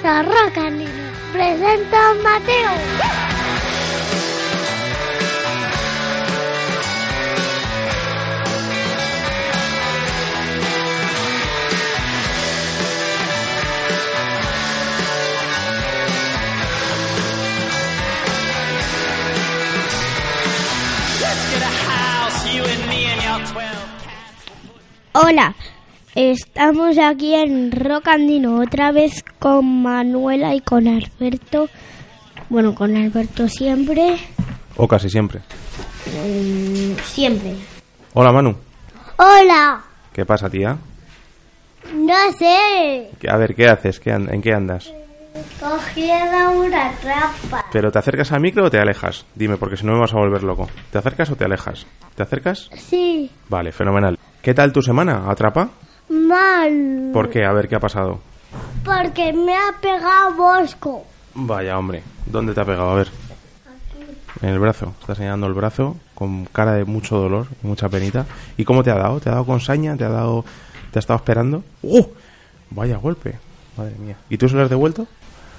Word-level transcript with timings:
Bienvenidos 0.00 0.04
a 0.04 0.22
Rocanino. 0.22 0.90
Presenta 1.32 2.10
a 2.10 2.14
Mateo. 2.14 2.70
Hola, 25.12 25.54
estamos 26.14 26.98
aquí 26.98 27.34
en 27.34 27.72
Rocandino 27.72 28.60
otra 28.60 28.92
vez 28.92 29.24
con 29.40 29.82
Manuela 29.82 30.54
y 30.54 30.60
con 30.60 30.86
Alberto. 30.86 31.68
Bueno, 32.48 32.74
con 32.74 32.94
Alberto 32.96 33.48
siempre. 33.48 34.16
O 34.76 34.86
casi 34.86 35.08
siempre. 35.10 35.40
Mm, 36.06 36.94
siempre. 37.02 37.54
Hola 38.14 38.32
Manu. 38.32 38.54
Hola, 39.16 39.80
¿Qué 40.12 40.24
pasa, 40.24 40.48
tía? 40.48 40.76
no 41.94 42.14
sé. 42.38 43.10
¿Qué- 43.20 43.28
A 43.30 43.36
ver, 43.36 43.54
¿qué 43.54 43.68
haces? 43.68 43.98
¿Qué 44.00 44.10
¿En 44.10 44.40
qué 44.42 44.52
andas? 44.54 44.92
Cogiendo 45.60 46.52
una 46.62 46.90
trampa. 47.00 47.64
¿Pero 47.72 47.92
te 47.92 47.98
acercas 47.98 48.32
al 48.32 48.40
micro 48.40 48.64
o 48.66 48.70
te 48.70 48.78
alejas? 48.78 49.24
Dime, 49.34 49.56
porque 49.56 49.76
si 49.76 49.84
no 49.86 49.92
me 49.92 50.00
vas 50.00 50.12
a 50.12 50.16
volver 50.18 50.42
loco. 50.42 50.68
¿Te 50.90 50.98
acercas 50.98 51.30
o 51.30 51.36
te 51.36 51.44
alejas? 51.44 51.86
¿Te 52.14 52.22
acercas? 52.22 52.68
Sí, 52.76 53.30
Vale, 53.48 53.72
fenomenal. 53.72 54.18
¿Qué 54.42 54.54
tal 54.54 54.72
tu 54.72 54.82
semana? 54.82 55.24
¿Atrapa? 55.30 55.68
mal. 56.08 57.10
¿Por 57.12 57.28
qué? 57.30 57.44
A 57.44 57.52
ver, 57.52 57.68
¿qué 57.68 57.76
ha 57.76 57.80
pasado? 57.80 58.20
Porque 58.84 59.32
me 59.32 59.54
ha 59.56 59.72
pegado 59.80 60.34
Bosco. 60.34 61.04
Vaya, 61.34 61.78
hombre. 61.78 62.02
¿Dónde 62.26 62.54
te 62.54 62.60
ha 62.60 62.64
pegado? 62.64 62.90
A 62.90 62.94
ver. 62.94 63.08
En 64.42 64.48
el 64.48 64.58
brazo. 64.58 64.94
Estás 65.00 65.18
señalando 65.18 65.46
el 65.46 65.54
brazo 65.54 65.96
con 66.14 66.44
cara 66.46 66.72
de 66.72 66.84
mucho 66.84 67.16
dolor 67.16 67.46
y 67.62 67.66
mucha 67.66 67.88
penita. 67.88 68.26
¿Y 68.56 68.64
cómo 68.64 68.82
te 68.82 68.90
ha 68.90 68.94
dado? 68.96 69.20
¿Te 69.20 69.28
ha 69.28 69.32
dado 69.32 69.44
con 69.46 69.60
saña? 69.60 69.96
¿Te 69.96 70.04
ha 70.04 70.08
dado... 70.08 70.44
¿Te 70.90 70.98
ha 70.98 71.00
estado 71.00 71.18
esperando? 71.18 71.62
¡Uh! 71.82 72.04
Vaya 72.70 72.96
golpe. 72.96 73.38
Madre 73.76 73.94
mía. 73.98 74.16
¿Y 74.28 74.38
tú 74.38 74.48
se 74.48 74.56
lo 74.56 74.62
has 74.62 74.70
devuelto? 74.70 75.06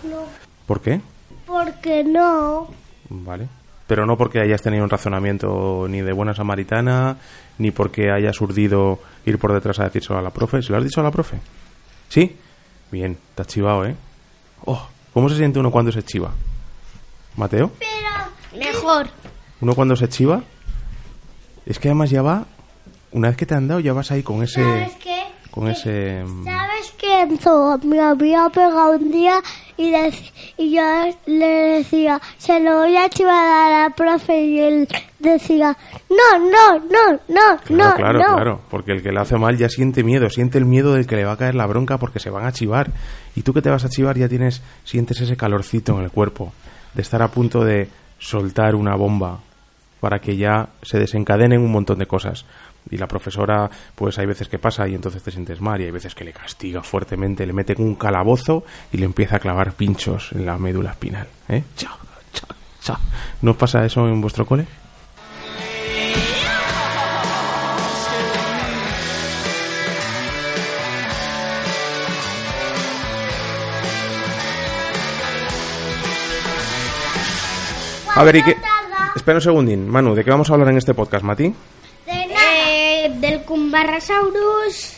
No, 0.04 0.24
¿Por 0.66 0.82
qué? 0.82 1.02
porque 1.46 2.04
no. 2.04 2.70
Vale. 3.10 3.48
Pero 3.88 4.06
no 4.06 4.18
porque 4.18 4.40
hayas 4.40 4.62
tenido 4.62 4.84
un 4.86 4.90
razonamiento 4.90 5.86
ni 5.90 6.00
de 6.02 6.14
buena 6.14 6.34
samaritana, 6.34 7.18
ni 7.58 7.72
porque 7.72 8.10
hayas 8.10 8.40
urdido 8.40 9.00
ir 9.26 9.38
por 9.38 9.52
detrás 9.54 9.80
a 9.80 9.84
decírselo 9.84 10.18
a 10.18 10.22
la 10.22 10.30
profe. 10.30 10.62
¿Se 10.62 10.72
lo 10.72 10.78
has 10.78 10.84
dicho 10.86 11.02
a 11.02 11.04
la 11.04 11.12
profe? 11.12 11.38
¿Sí? 12.08 12.38
Bien, 12.92 13.18
te 13.36 13.42
has 13.42 13.48
chivado, 13.48 13.86
¿eh? 13.86 13.96
Oh, 14.66 14.88
¿cómo 15.14 15.30
se 15.30 15.38
siente 15.38 15.60
uno 15.60 15.72
cuando 15.72 15.92
se 15.92 16.04
chiva? 16.04 16.32
¿Mateo? 17.38 17.72
Mejor. 18.58 19.08
¿Uno 19.62 19.74
cuando 19.76 19.96
se 19.96 20.10
chiva? 20.10 20.44
Es 21.66 21.80
que 21.80 21.88
además 21.88 22.10
ya 22.10 22.22
va... 22.22 22.46
Una 23.14 23.30
vez 23.30 23.38
que 23.38 23.46
te 23.46 23.56
han 23.56 23.68
dado, 23.68 23.80
ya 23.80 23.94
vas 23.94 24.12
ahí 24.12 24.24
con 24.24 24.44
ese... 24.44 24.62
¿Sabes 24.64 24.96
qué? 25.02 25.22
Con 25.52 25.68
ese... 25.70 26.24
mm, 26.26 26.46
¿Sabes 26.46 26.92
que 26.98 27.22
Enzo 27.22 27.78
me 27.84 28.00
había 28.00 28.50
pegado 28.50 28.92
un 28.98 29.12
día 29.12 29.42
y, 29.78 29.94
y 30.58 30.72
yo 30.72 30.82
le 31.26 31.48
decía, 31.48 32.22
se 32.38 32.60
lo 32.62 32.80
voy 32.80 32.96
a 32.96 33.10
chivar 33.10 33.48
a 33.48 33.84
la 33.84 33.96
profe 33.96 34.46
y 34.46 34.60
él 34.60 34.88
decía, 35.22 35.78
no, 36.10 36.40
no, 36.40 36.80
no, 36.80 37.20
no, 37.28 37.58
Claro, 37.64 37.90
no, 37.92 37.96
claro, 37.96 38.20
no. 38.20 38.36
claro. 38.36 38.62
Porque 38.70 38.92
el 38.92 39.02
que 39.02 39.12
le 39.12 39.20
hace 39.20 39.38
mal 39.38 39.58
ya 39.58 39.70
siente 39.70 40.04
miedo, 40.04 40.30
siente 40.30 40.58
el 40.58 40.66
miedo 40.66 40.94
del 40.94 41.08
que 41.08 41.16
le 41.16 41.26
va 41.26 41.34
a 41.34 41.38
caer 41.38 41.56
la 41.56 41.66
bronca 41.66 41.98
porque 41.98 42.20
se 42.20 42.30
van 42.30 42.46
a 42.46 42.52
chivar. 42.52 42.92
Y 43.36 43.42
tú 43.44 43.54
que 43.54 43.62
te 43.62 43.70
vas 43.70 43.86
a 43.86 43.90
chivar 43.90 44.18
ya 44.18 44.28
tienes, 44.28 44.62
sientes 44.84 45.22
ese 45.22 45.38
calorcito 45.38 45.98
en 45.98 46.04
el 46.04 46.12
cuerpo 46.12 46.52
de 46.94 47.02
estar 47.02 47.22
a 47.22 47.30
punto 47.30 47.64
de 47.64 47.88
soltar 48.20 48.76
una 48.76 48.96
bomba 48.96 49.40
para 50.00 50.20
que 50.20 50.36
ya 50.36 50.70
se 50.82 51.00
desencadenen 51.00 51.62
un 51.62 51.72
montón 51.72 52.00
de 52.00 52.08
cosas. 52.08 52.46
Y 52.90 52.98
la 52.98 53.08
profesora, 53.08 53.70
pues 53.94 54.18
hay 54.18 54.26
veces 54.26 54.50
que 54.50 54.58
pasa 54.58 54.88
y 54.88 54.96
entonces 54.96 55.22
te 55.22 55.30
sientes 55.30 55.62
mal 55.62 55.80
y 55.80 55.86
hay 55.86 55.92
veces 55.92 56.16
que 56.16 56.24
le 56.24 56.34
castiga 56.34 56.82
fuertemente, 56.82 57.46
le 57.46 57.54
mete 57.54 57.74
en 57.74 57.84
un 57.84 57.94
calabozo 57.96 58.64
y 58.92 58.98
le 58.98 59.06
empieza 59.06 59.36
a 59.36 59.40
clavar 59.40 59.74
pinchos 59.74 60.32
en 60.32 60.48
la 60.48 60.58
médula 60.58 60.90
espinal. 60.92 61.28
¿Eh? 61.48 61.64
Chao, 61.78 61.96
chao, 62.34 62.50
chao. 62.82 62.98
¿No 63.44 63.54
pasa 63.54 63.86
eso 63.86 64.08
en 64.08 64.20
vuestro 64.20 64.48
cole? 64.48 64.66
A 78.16 78.24
ver, 78.24 78.36
¿y 78.38 78.44
qué? 78.44 78.56
Espera 79.16 79.38
un 79.38 79.42
segundín, 79.42 79.90
Manu, 79.90 80.16
¿de 80.16 80.24
qué 80.24 80.32
vamos 80.32 80.50
a 80.50 80.54
hablar 80.54 80.70
en 80.70 80.78
este 80.78 80.94
podcast, 80.94 81.24
Mati? 81.24 81.54
Eh, 82.08 83.12
del 83.20 83.42
Cumbarrasaurus 83.44 84.98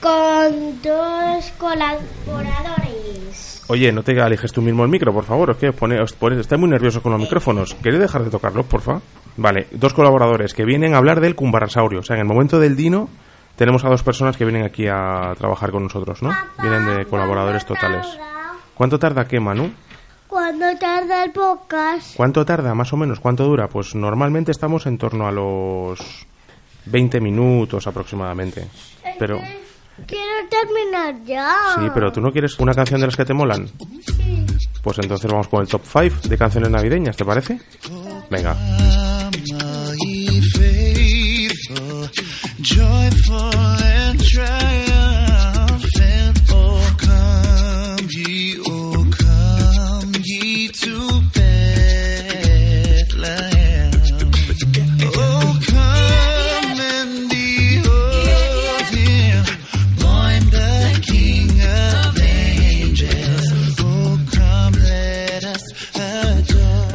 con 0.00 0.82
dos 0.82 1.52
colaboradores. 1.58 3.64
Oye, 3.68 3.92
no 3.92 4.02
te 4.02 4.20
alejes 4.20 4.52
tú 4.52 4.62
mismo 4.62 4.84
el 4.84 4.90
micro, 4.90 5.12
por 5.12 5.24
favor. 5.24 5.50
Es 5.50 5.56
que 5.56 5.68
os 5.70 5.74
pone, 5.74 6.00
os 6.00 6.12
pone- 6.12 6.40
estáis 6.40 6.60
muy 6.60 6.70
nerviosos 6.70 7.02
con 7.02 7.12
los 7.12 7.20
micrófonos. 7.20 7.74
¿Queréis 7.74 8.00
dejar 8.02 8.22
de 8.24 8.30
tocarlos, 8.30 8.66
porfa? 8.66 9.00
Vale, 9.36 9.66
dos 9.72 9.92
colaboradores 9.92 10.54
que 10.54 10.64
vienen 10.64 10.94
a 10.94 10.98
hablar 10.98 11.20
del 11.20 11.34
cumbarrasaurio. 11.34 12.00
O 12.00 12.02
sea, 12.02 12.16
en 12.16 12.22
el 12.22 12.28
momento 12.28 12.58
del 12.60 12.76
dino 12.76 13.08
tenemos 13.56 13.84
a 13.84 13.88
dos 13.88 14.02
personas 14.02 14.36
que 14.36 14.44
vienen 14.44 14.64
aquí 14.64 14.86
a 14.86 15.34
trabajar 15.36 15.72
con 15.72 15.82
nosotros, 15.82 16.22
¿no? 16.22 16.30
Vienen 16.62 16.86
de 16.86 17.04
colaboradores 17.06 17.66
totales. 17.66 18.06
¿Cuánto 18.74 18.98
tarda 18.98 19.24
qué, 19.26 19.40
Manu? 19.40 19.72
Cuando 20.28 20.76
tarda 20.78 21.24
el 21.24 21.32
podcast? 21.32 22.16
¿Cuánto 22.16 22.44
tarda, 22.44 22.74
más 22.74 22.92
o 22.92 22.96
menos? 22.96 23.20
¿Cuánto 23.20 23.44
dura? 23.44 23.68
Pues 23.68 23.94
normalmente 23.94 24.50
estamos 24.50 24.86
en 24.86 24.98
torno 24.98 25.26
a 25.26 25.32
los 25.32 26.26
20 26.86 27.20
minutos 27.20 27.86
aproximadamente. 27.86 28.66
Pero... 29.18 29.40
Quiero 30.06 30.48
terminar 30.50 31.24
ya. 31.24 31.54
Sí, 31.78 31.86
pero 31.94 32.12
tú 32.12 32.20
no 32.20 32.30
quieres 32.30 32.58
una 32.58 32.74
canción 32.74 33.00
de 33.00 33.06
las 33.06 33.16
que 33.16 33.24
te 33.24 33.32
molan. 33.32 33.68
Pues 34.82 34.98
entonces 34.98 35.30
vamos 35.30 35.48
con 35.48 35.62
el 35.62 35.68
top 35.68 35.82
5 35.84 36.28
de 36.28 36.36
canciones 36.36 36.70
navideñas, 36.70 37.16
¿te 37.16 37.24
parece? 37.24 37.60
Venga. 38.30 38.56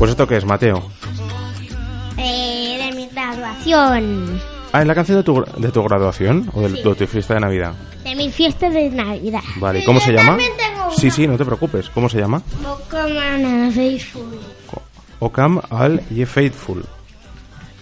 Pues 0.02 0.10
esto 0.10 0.26
qué 0.26 0.38
es, 0.38 0.46
Mateo. 0.46 0.82
Eh, 2.18 2.90
de 2.90 2.96
mi 2.98 3.08
graduación. 3.08 4.42
Ah, 4.74 4.82
¿es 4.82 4.88
la 4.88 4.96
canción 4.96 5.20
de 5.20 5.24
tu, 5.24 5.46
de 5.58 5.72
tu 5.72 5.84
graduación 5.84 6.50
o 6.56 6.62
de, 6.62 6.70
de 6.70 6.96
tu 6.96 7.06
fiesta 7.06 7.36
de 7.36 7.42
Navidad? 7.42 7.76
De 8.04 8.16
mi 8.16 8.32
fiesta 8.32 8.68
de 8.72 8.90
Navidad. 8.90 9.44
Vale, 9.58 9.82
¿y 9.82 9.86
cómo 9.86 10.00
se 10.00 10.12
Yo 10.12 10.18
llama? 10.18 10.40
Sí, 10.98 11.12
sí, 11.12 11.28
no 11.28 11.38
te 11.38 11.46
preocupes. 11.46 11.88
¿Cómo 11.92 12.10
se 12.10 12.18
llama? 12.18 12.42
Pokémon 12.64 13.72
Faithful. 13.72 14.40
Ocam 15.20 15.62
Al 15.70 16.02
Ye 16.10 16.26
Faithful. 16.26 16.84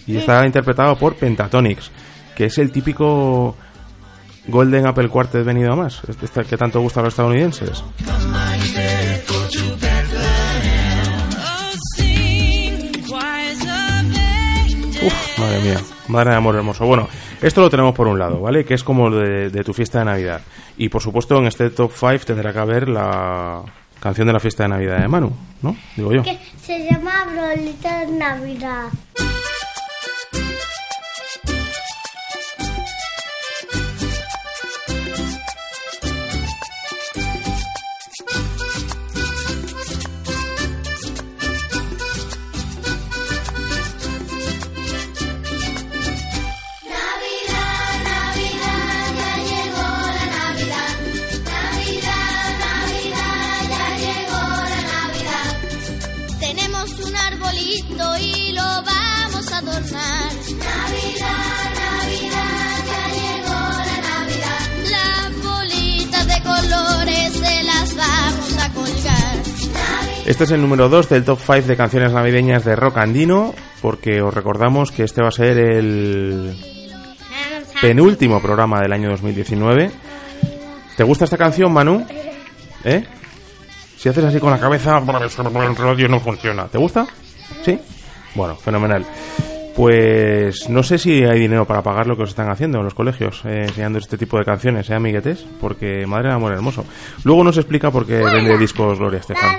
Y 0.05 0.17
está 0.17 0.45
interpretado 0.45 0.97
por 0.97 1.15
Pentatonix, 1.15 1.89
que 2.35 2.47
es 2.47 2.57
el 2.57 2.69
típico 2.69 3.55
Golden 4.45 4.87
Apple 4.87 5.07
Quartet 5.07 5.45
venido 5.45 5.71
a 5.71 5.77
más, 5.77 6.01
este 6.21 6.43
que 6.43 6.57
tanto 6.57 6.81
gusta 6.81 6.99
a 6.99 7.03
los 7.03 7.13
estadounidenses. 7.13 7.81
Mindful 15.01 15.43
Madre 15.43 15.61
mía, 15.61 15.79
madre 16.07 16.31
de 16.31 16.35
amor 16.35 16.55
hermoso. 16.55 16.85
Bueno, 16.85 17.07
esto 17.41 17.61
lo 17.61 17.69
tenemos 17.69 17.95
por 17.95 18.07
un 18.07 18.19
lado, 18.19 18.41
¿vale? 18.41 18.65
Que 18.65 18.73
es 18.73 18.83
como 18.83 19.09
de, 19.09 19.49
de 19.49 19.63
tu 19.63 19.73
fiesta 19.73 19.99
de 19.99 20.05
Navidad. 20.05 20.41
Y 20.77 20.89
por 20.89 21.01
supuesto, 21.01 21.37
en 21.37 21.47
este 21.47 21.69
top 21.69 21.91
5 21.93 22.25
tendrá 22.25 22.51
que 22.51 22.59
haber 22.59 22.89
la 22.89 23.61
canción 23.99 24.27
de 24.27 24.33
la 24.33 24.39
fiesta 24.39 24.63
de 24.63 24.69
Navidad 24.69 24.99
de 24.99 25.07
Manu, 25.07 25.31
¿no? 25.61 25.75
Digo 25.95 26.13
yo. 26.13 26.23
Se 26.61 26.85
llama 26.89 27.25
Brolita 27.25 28.05
de 28.05 28.11
Navidad. 28.13 28.87
Arbolito. 57.49 58.19
Este 70.25 70.43
es 70.43 70.51
el 70.51 70.61
número 70.61 70.89
2 70.89 71.09
del 71.09 71.25
top 71.25 71.39
5 71.39 71.61
de 71.63 71.75
canciones 71.75 72.13
navideñas 72.13 72.63
de 72.63 72.75
rock 72.75 72.97
andino, 72.99 73.55
porque 73.81 74.21
os 74.21 74.31
recordamos 74.31 74.91
que 74.91 75.03
este 75.03 75.23
va 75.23 75.29
a 75.29 75.31
ser 75.31 75.57
el 75.57 76.55
penúltimo 77.81 78.39
programa 78.39 78.79
del 78.79 78.93
año 78.93 79.09
2019. 79.09 79.91
¿Te 80.95 81.03
gusta 81.03 81.25
esta 81.25 81.37
canción, 81.37 81.73
Manu? 81.73 82.05
¿Eh? 82.83 83.03
Si 83.97 84.07
haces 84.07 84.23
así 84.23 84.39
con 84.39 84.51
la 84.51 84.59
cabeza, 84.59 84.99
radio 85.77 86.07
no 86.07 86.19
funciona. 86.19 86.67
¿Te 86.67 86.77
gusta? 86.77 87.07
¿Sí? 87.63 87.79
Bueno, 88.35 88.55
fenomenal. 88.55 89.05
Pues 89.75 90.69
no 90.69 90.83
sé 90.83 90.97
si 90.97 91.23
hay 91.23 91.39
dinero 91.39 91.65
para 91.65 91.81
pagar 91.81 92.05
lo 92.05 92.17
que 92.17 92.23
os 92.23 92.29
están 92.29 92.49
haciendo 92.49 92.79
en 92.79 92.83
los 92.83 92.93
colegios, 92.93 93.43
eh, 93.45 93.65
enseñando 93.67 93.97
este 93.97 94.17
tipo 94.17 94.37
de 94.37 94.43
canciones, 94.43 94.89
¿eh, 94.89 94.95
amiguetes? 94.95 95.45
Porque 95.61 96.05
madre 96.05 96.29
de 96.29 96.35
amor 96.35 96.51
hermoso. 96.51 96.83
Luego 97.23 97.43
nos 97.43 97.57
explica 97.57 97.89
por 97.89 98.05
qué 98.05 98.17
vende 98.17 98.57
discos 98.57 98.99
Gloria 98.99 99.19
Estefan. 99.19 99.57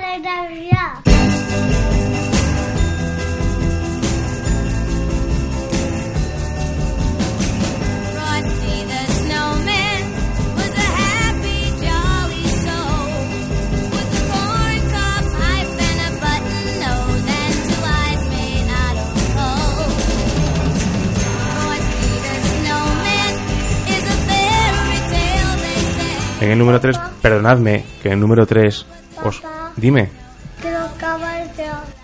En 26.51 26.55
el 26.55 26.59
número 26.59 26.81
3, 26.81 26.97
perdonadme, 27.21 27.85
que 28.03 28.09
en 28.09 28.15
el 28.15 28.19
número 28.19 28.45
3 28.45 28.85
os... 29.23 29.41
Dime, 29.77 30.09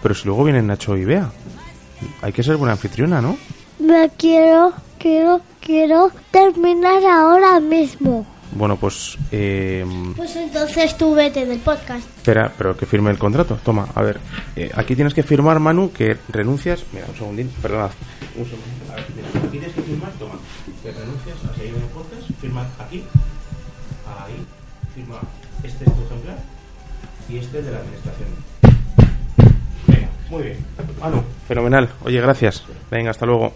pero 0.02 0.16
si 0.16 0.26
luego 0.26 0.46
vienen 0.46 0.68
Nacho 0.68 0.96
y 0.96 1.04
Bea. 1.04 1.30
Hay 2.22 2.32
que 2.32 2.44
ser 2.44 2.56
buena 2.56 2.72
anfitriona, 2.72 3.20
¿no? 3.20 3.38
Me 3.78 4.10
quiero, 4.18 4.72
quiero, 4.98 5.42
quiero 5.60 6.12
terminar 6.32 7.04
ahora 7.04 7.60
mismo. 7.60 8.26
Bueno, 8.54 8.78
pues... 8.78 9.18
Eh, 9.34 9.86
Pues 10.16 10.34
entonces 10.38 10.98
tú 10.98 11.14
vete 11.14 11.46
del 11.46 11.60
podcast. 11.60 12.08
espera, 12.16 12.50
pero 12.58 12.78
que 12.78 12.86
firme 12.86 13.12
el 13.12 13.20
contrato. 13.20 13.60
Toma, 13.62 13.90
a 13.94 14.02
ver. 14.02 14.18
eh, 14.56 14.72
aquí 14.76 14.96
tienes 14.96 15.14
que 15.14 15.24
firmar, 15.24 15.60
Manu, 15.60 15.92
que 15.92 16.16
renuncias... 16.30 16.86
Mira, 16.94 17.08
un 17.10 17.18
segundín, 17.18 17.50
perdonad. 17.62 17.92
Un 18.38 18.46
segundín. 18.46 18.92
A 18.94 18.96
ver, 18.96 19.06
mira, 19.14 19.28
aquí 19.40 19.48
tienes 19.50 19.74
que 19.74 19.82
firmar, 19.82 20.12
toma. 20.14 20.36
Que 20.82 20.92
renuncias 20.94 21.36
a 21.44 21.54
seguir 21.54 21.76
en 21.76 21.82
el 21.82 21.90
podcast. 21.90 22.32
Firma 22.40 22.66
aquí. 22.80 23.04
Este 25.64 25.86
es 25.86 25.94
tu 25.96 26.04
ejemplar. 26.04 26.38
Y 27.30 27.38
este 27.38 27.60
es 27.60 27.66
de 27.66 27.72
la 27.72 27.80
administración. 27.80 28.30
Venga, 29.88 30.10
muy 30.30 30.44
bien. 30.44 30.58
Manu, 31.00 31.24
fenomenal. 31.48 31.90
Oye, 32.04 32.22
gracias. 32.22 32.64
Venga, 32.90 33.12
hasta 33.12 33.26
luego. 33.26 33.54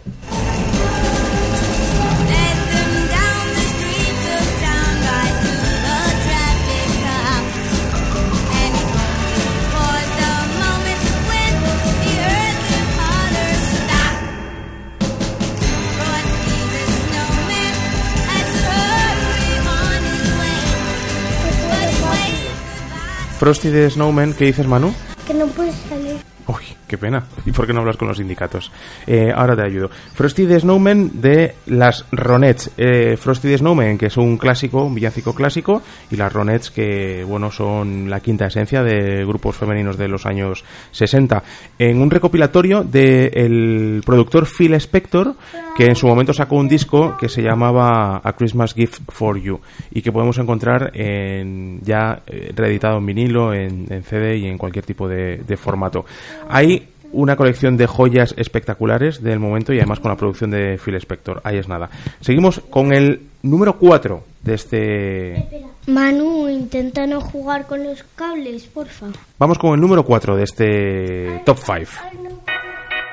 Frosty 23.41 23.69
de 23.69 23.89
Snowman, 23.89 24.35
¿qué 24.35 24.45
dices, 24.45 24.67
Manu? 24.67 24.93
Que 25.25 25.33
no 25.33 25.47
puedes 25.47 25.73
salir. 25.89 26.17
Uy, 26.45 26.61
qué 26.91 26.97
pena. 26.97 27.23
¿Y 27.45 27.53
por 27.53 27.65
qué 27.65 27.71
no 27.71 27.79
hablas 27.79 27.95
con 27.95 28.09
los 28.09 28.17
sindicatos? 28.17 28.69
Eh, 29.07 29.31
ahora 29.33 29.55
te 29.55 29.63
ayudo. 29.63 29.89
Frosty 30.13 30.45
the 30.45 30.59
Snowman 30.59 31.21
de 31.21 31.55
las 31.67 32.05
Ronettes. 32.11 32.69
Eh, 32.77 33.15
Frosty 33.15 33.47
the 33.47 33.59
Snowman, 33.59 33.97
que 33.97 34.07
es 34.07 34.17
un 34.17 34.37
clásico, 34.37 34.83
un 34.83 34.93
villancico 34.93 35.33
clásico, 35.33 35.81
y 36.11 36.17
las 36.17 36.33
Ronettes, 36.33 36.69
que, 36.69 37.23
bueno, 37.25 37.49
son 37.49 38.09
la 38.09 38.19
quinta 38.19 38.47
esencia 38.47 38.83
de 38.83 39.23
grupos 39.25 39.55
femeninos 39.55 39.97
de 39.97 40.09
los 40.09 40.25
años 40.25 40.65
60. 40.91 41.41
En 41.79 42.01
un 42.01 42.11
recopilatorio 42.11 42.83
del 42.83 44.03
productor 44.05 44.45
Phil 44.45 44.73
Spector, 44.73 45.35
que 45.77 45.85
en 45.85 45.95
su 45.95 46.07
momento 46.07 46.33
sacó 46.33 46.57
un 46.57 46.67
disco 46.67 47.15
que 47.17 47.29
se 47.29 47.41
llamaba 47.41 48.19
A 48.21 48.33
Christmas 48.33 48.73
Gift 48.73 48.99
for 49.07 49.39
You, 49.39 49.61
y 49.91 50.01
que 50.01 50.11
podemos 50.11 50.37
encontrar 50.39 50.91
en, 50.93 51.79
ya 51.83 52.21
eh, 52.27 52.51
reeditado 52.53 52.97
en 52.97 53.05
vinilo, 53.05 53.53
en, 53.53 53.87
CD 54.03 54.35
y 54.35 54.47
en 54.47 54.57
cualquier 54.57 54.85
tipo 54.85 55.07
de, 55.07 55.37
de 55.37 55.55
formato. 55.55 56.03
Hay 56.49 56.80
una 57.13 57.35
colección 57.35 57.77
de 57.77 57.87
joyas 57.87 58.33
espectaculares 58.37 59.21
del 59.21 59.39
momento 59.39 59.73
y 59.73 59.77
además 59.77 59.99
con 59.99 60.11
la 60.11 60.17
producción 60.17 60.51
de 60.51 60.79
Phil 60.83 60.95
Spector. 60.95 61.41
Ahí 61.43 61.57
es 61.57 61.67
nada. 61.67 61.89
Seguimos 62.19 62.61
con 62.69 62.93
el 62.93 63.27
número 63.43 63.77
4 63.77 64.23
de 64.43 64.53
este... 64.53 65.65
Manu, 65.87 66.47
intenta 66.47 67.07
no 67.07 67.21
jugar 67.21 67.65
con 67.65 67.83
los 67.83 68.03
cables, 68.15 68.67
porfa. 68.67 69.07
Vamos 69.39 69.57
con 69.57 69.73
el 69.73 69.81
número 69.81 70.05
4 70.05 70.35
de 70.35 70.43
este 70.43 71.41
top 71.45 71.57
5. 71.57 71.91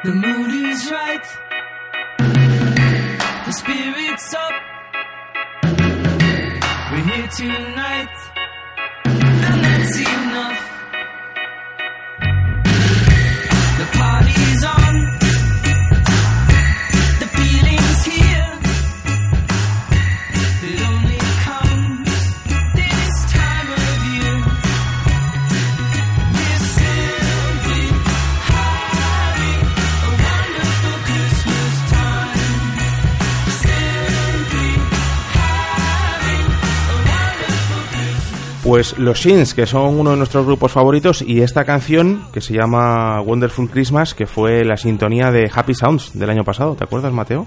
The 0.04 0.10
mood 0.10 0.54
is 0.70 0.90
right. 0.90 1.24
The 3.46 3.52
spirit's 3.52 4.34
up. 4.34 4.52
We're 6.92 7.02
here 7.02 7.28
tonight. 7.36 8.10
And 9.04 9.64
that's 9.64 9.98
enough. 9.98 10.37
these 14.38 14.64
are 14.64 14.77
Pues 38.68 38.98
los 38.98 39.18
Shins, 39.18 39.54
que 39.54 39.64
son 39.64 39.98
uno 39.98 40.10
de 40.10 40.18
nuestros 40.18 40.44
grupos 40.44 40.72
favoritos, 40.72 41.22
y 41.22 41.40
esta 41.40 41.64
canción 41.64 42.26
que 42.34 42.42
se 42.42 42.52
llama 42.52 43.18
Wonderful 43.22 43.70
Christmas, 43.70 44.12
que 44.12 44.26
fue 44.26 44.62
la 44.62 44.76
sintonía 44.76 45.30
de 45.30 45.50
Happy 45.50 45.72
Sounds 45.72 46.10
del 46.12 46.28
año 46.28 46.44
pasado. 46.44 46.74
¿Te 46.74 46.84
acuerdas, 46.84 47.10
Mateo? 47.10 47.46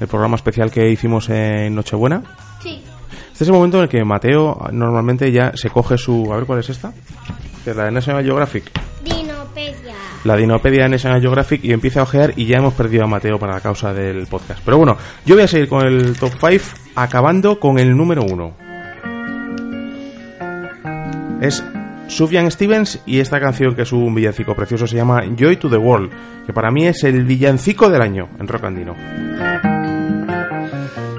El 0.00 0.08
programa 0.08 0.36
especial 0.36 0.70
que 0.70 0.88
hicimos 0.88 1.28
en 1.28 1.74
Nochebuena. 1.74 2.22
Sí. 2.62 2.80
Este 3.30 3.44
es 3.44 3.48
el 3.48 3.52
momento 3.52 3.76
en 3.76 3.82
el 3.82 3.88
que 3.90 4.02
Mateo 4.02 4.66
normalmente 4.72 5.30
ya 5.30 5.52
se 5.56 5.68
coge 5.68 5.98
su... 5.98 6.32
A 6.32 6.36
ver, 6.36 6.46
¿cuál 6.46 6.60
es 6.60 6.70
esta? 6.70 6.90
Que 7.64 7.72
es 7.72 7.76
la 7.76 7.84
de 7.84 7.90
National 7.90 8.24
Geographic. 8.24 8.72
Dinopedia. 9.04 9.92
La 10.24 10.36
Dinopedia 10.36 10.84
de 10.84 10.88
National 10.88 11.20
Geographic 11.20 11.62
y 11.64 11.72
empieza 11.74 12.00
a 12.00 12.04
ojear 12.04 12.32
y 12.34 12.46
ya 12.46 12.56
hemos 12.56 12.72
perdido 12.72 13.04
a 13.04 13.08
Mateo 13.08 13.38
para 13.38 13.52
la 13.52 13.60
causa 13.60 13.92
del 13.92 14.26
podcast. 14.26 14.62
Pero 14.64 14.78
bueno, 14.78 14.96
yo 15.26 15.34
voy 15.34 15.44
a 15.44 15.48
seguir 15.48 15.68
con 15.68 15.84
el 15.84 16.16
top 16.16 16.32
5, 16.40 16.64
acabando 16.94 17.60
con 17.60 17.78
el 17.78 17.94
número 17.94 18.22
1. 18.22 18.61
Es 21.42 21.64
Sufjan 22.06 22.48
Stevens 22.52 23.00
y 23.04 23.18
esta 23.18 23.40
canción 23.40 23.74
que 23.74 23.82
es 23.82 23.92
un 23.92 24.14
villancico 24.14 24.54
precioso 24.54 24.86
se 24.86 24.94
llama 24.94 25.24
Joy 25.36 25.56
to 25.56 25.68
the 25.68 25.76
World, 25.76 26.12
que 26.46 26.52
para 26.52 26.70
mí 26.70 26.86
es 26.86 27.02
el 27.02 27.24
villancico 27.24 27.90
del 27.90 28.00
año 28.00 28.28
en 28.38 28.46
Rock 28.46 28.64
Andino. 28.64 28.94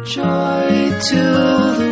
Joy 0.06 0.92
to 1.10 1.78
the 1.78 1.83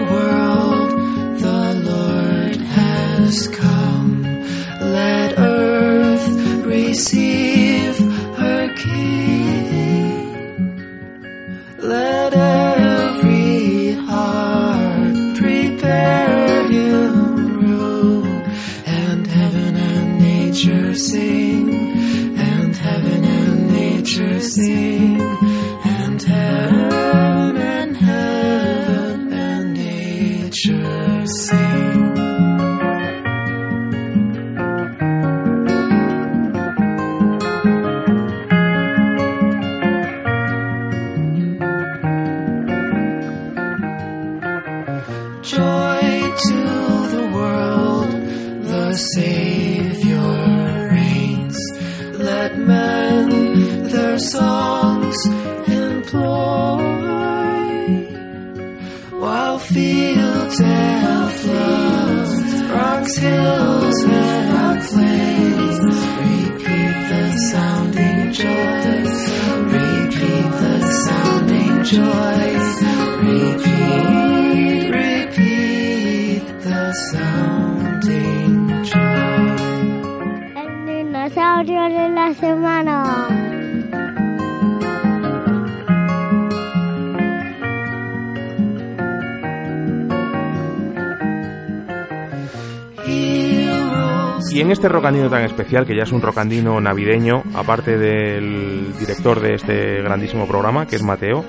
Y 94.52 94.60
en 94.60 94.70
este 94.70 94.90
rocandino 94.90 95.30
tan 95.30 95.44
especial, 95.44 95.86
que 95.86 95.96
ya 95.96 96.04
es 96.04 96.12
un 96.12 96.22
rocandino 96.22 96.82
navideño, 96.82 97.42
aparte 97.56 97.98
del 97.98 98.94
director 99.00 99.40
de 99.40 99.54
este 99.56 100.02
grandísimo 100.02 100.46
programa, 100.46 100.86
que 100.86 100.98
es 100.98 101.04
Mateo, 101.04 101.46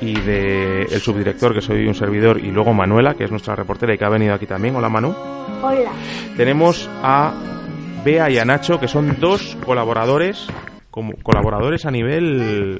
y 0.00 0.14
de 0.20 0.82
el 0.82 1.00
subdirector, 1.00 1.52
que 1.52 1.60
soy 1.60 1.86
un 1.86 1.94
servidor, 1.94 2.38
y 2.38 2.52
luego 2.52 2.72
Manuela, 2.72 3.14
que 3.14 3.24
es 3.24 3.32
nuestra 3.32 3.56
reportera 3.56 3.94
y 3.94 3.98
que 3.98 4.04
ha 4.04 4.10
venido 4.10 4.32
aquí 4.32 4.46
también. 4.46 4.76
Hola 4.76 4.88
Manu. 4.88 5.12
Hola. 5.60 5.90
Tenemos 6.36 6.88
a 7.02 7.34
Bea 8.04 8.30
y 8.30 8.38
a 8.38 8.44
Nacho, 8.44 8.78
que 8.78 8.86
son 8.86 9.18
dos 9.18 9.56
colaboradores, 9.64 10.46
como 10.92 11.14
colaboradores 11.22 11.84
a 11.84 11.90
nivel 11.90 12.78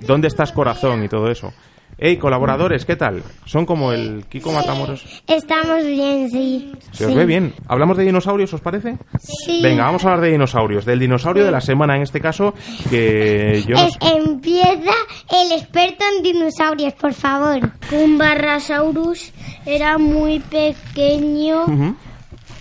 ¿Dónde 0.00 0.28
estás 0.28 0.52
corazón? 0.52 1.02
y 1.02 1.08
todo 1.08 1.28
eso. 1.30 1.52
Hey, 1.98 2.16
colaboradores, 2.16 2.84
¿qué 2.84 2.96
tal? 2.96 3.22
Son 3.44 3.64
como 3.64 3.92
el 3.92 4.24
Kiko 4.28 4.50
Matamoros. 4.50 5.22
Estamos 5.28 5.84
bien, 5.86 6.28
sí. 6.30 6.72
Se 6.90 7.06
os 7.06 7.14
ve 7.14 7.24
bien. 7.26 7.54
¿Hablamos 7.68 7.96
de 7.96 8.04
dinosaurios, 8.04 8.52
os 8.54 8.60
parece? 8.60 8.96
Sí. 9.20 9.60
Venga, 9.62 9.84
vamos 9.84 10.04
a 10.04 10.08
hablar 10.08 10.22
de 10.24 10.32
dinosaurios. 10.32 10.84
Del 10.84 10.98
dinosaurio 10.98 11.44
de 11.44 11.52
la 11.52 11.60
semana, 11.60 11.94
en 11.94 12.02
este 12.02 12.20
caso, 12.20 12.54
que 12.90 13.62
yo 13.68 13.76
no 13.76 13.82
Es- 13.86 13.98
empieza 14.00 14.90
el 15.30 15.52
experto 15.52 16.04
en 16.16 16.22
dinosaurios, 16.24 16.92
por 16.94 17.12
favor. 17.12 17.60
Un 17.92 18.18
Barrasaurus 18.18 19.32
era 19.64 19.96
muy 19.98 20.40
pequeño 20.40 21.64
Ujú. 21.66 21.94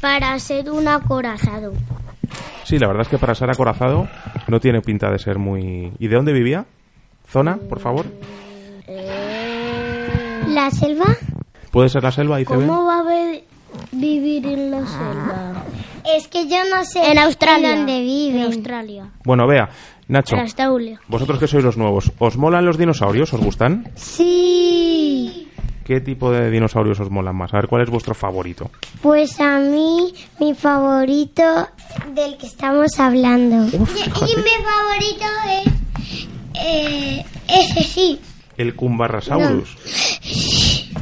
para 0.01 0.37
ser 0.37 0.69
un 0.69 0.87
acorazado. 0.87 1.73
Sí, 2.63 2.77
la 2.77 2.87
verdad 2.87 3.01
es 3.03 3.07
que 3.07 3.17
para 3.17 3.33
ser 3.33 3.49
acorazado 3.49 4.07
no 4.47 4.59
tiene 4.59 4.81
pinta 4.81 5.09
de 5.09 5.17
ser 5.17 5.39
muy... 5.39 5.91
¿Y 5.97 6.07
de 6.09 6.15
dónde 6.15 6.31
vivía? 6.31 6.65
¿Zona, 7.27 7.57
por 7.57 7.79
favor? 7.79 8.05
¿La 10.53 10.69
selva? 10.71 11.05
¿Puede 11.71 11.89
ser 11.89 12.03
la 12.03 12.11
selva, 12.11 12.41
ICB? 12.41 12.69
va 12.69 12.99
a 12.99 13.03
vivir 13.91 14.45
en 14.45 14.71
la 14.71 14.85
selva? 14.85 15.63
Es 16.15 16.27
que 16.27 16.47
yo 16.49 16.57
no 16.69 16.83
sé 16.83 17.11
en 17.11 17.19
Australia. 17.19 17.75
dónde 17.75 18.01
vive. 18.01 18.39
En 18.41 18.45
Australia. 18.47 19.05
Bueno, 19.23 19.47
vea, 19.47 19.69
Nacho, 20.07 20.35
Australia. 20.35 20.99
vosotros 21.07 21.39
que 21.39 21.47
sois 21.47 21.63
los 21.63 21.77
nuevos, 21.77 22.11
¿os 22.19 22.35
molan 22.37 22.65
los 22.65 22.77
dinosaurios? 22.77 23.33
¿Os 23.33 23.39
gustan? 23.41 23.89
Sí. 23.95 25.47
¿Qué 25.85 25.99
tipo 26.01 26.31
de 26.31 26.49
dinosaurios 26.51 26.99
os 26.99 27.09
molan 27.09 27.35
más? 27.35 27.53
A 27.53 27.57
ver, 27.57 27.67
¿cuál 27.67 27.83
es 27.83 27.89
vuestro 27.89 28.13
favorito? 28.13 28.69
Pues 29.01 29.39
a 29.39 29.59
mí, 29.59 30.13
mi 30.39 30.53
favorito 30.53 31.43
del 32.13 32.37
que 32.37 32.47
estamos 32.47 32.99
hablando. 32.99 33.65
Uf, 33.81 33.89
fíjate. 33.91 34.31
y 34.31 34.35
mi 34.35 34.51
favorito 34.63 35.25
es 35.49 36.27
eh, 36.61 37.25
ese 37.47 37.83
sí. 37.83 38.19
El 38.61 38.75
Cumbarrasaurus. 38.75 39.77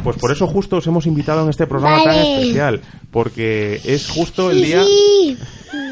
Pues 0.03 0.17
por 0.17 0.31
eso 0.31 0.47
justo 0.47 0.77
os 0.77 0.87
hemos 0.87 1.05
invitado 1.05 1.43
en 1.43 1.49
este 1.49 1.67
programa 1.67 2.03
tan 2.03 2.15
especial, 2.15 2.81
porque 3.11 3.81
es 3.83 4.09
justo 4.09 4.51
el 4.51 4.61
día... 4.61 4.83
Sí. 4.83 5.37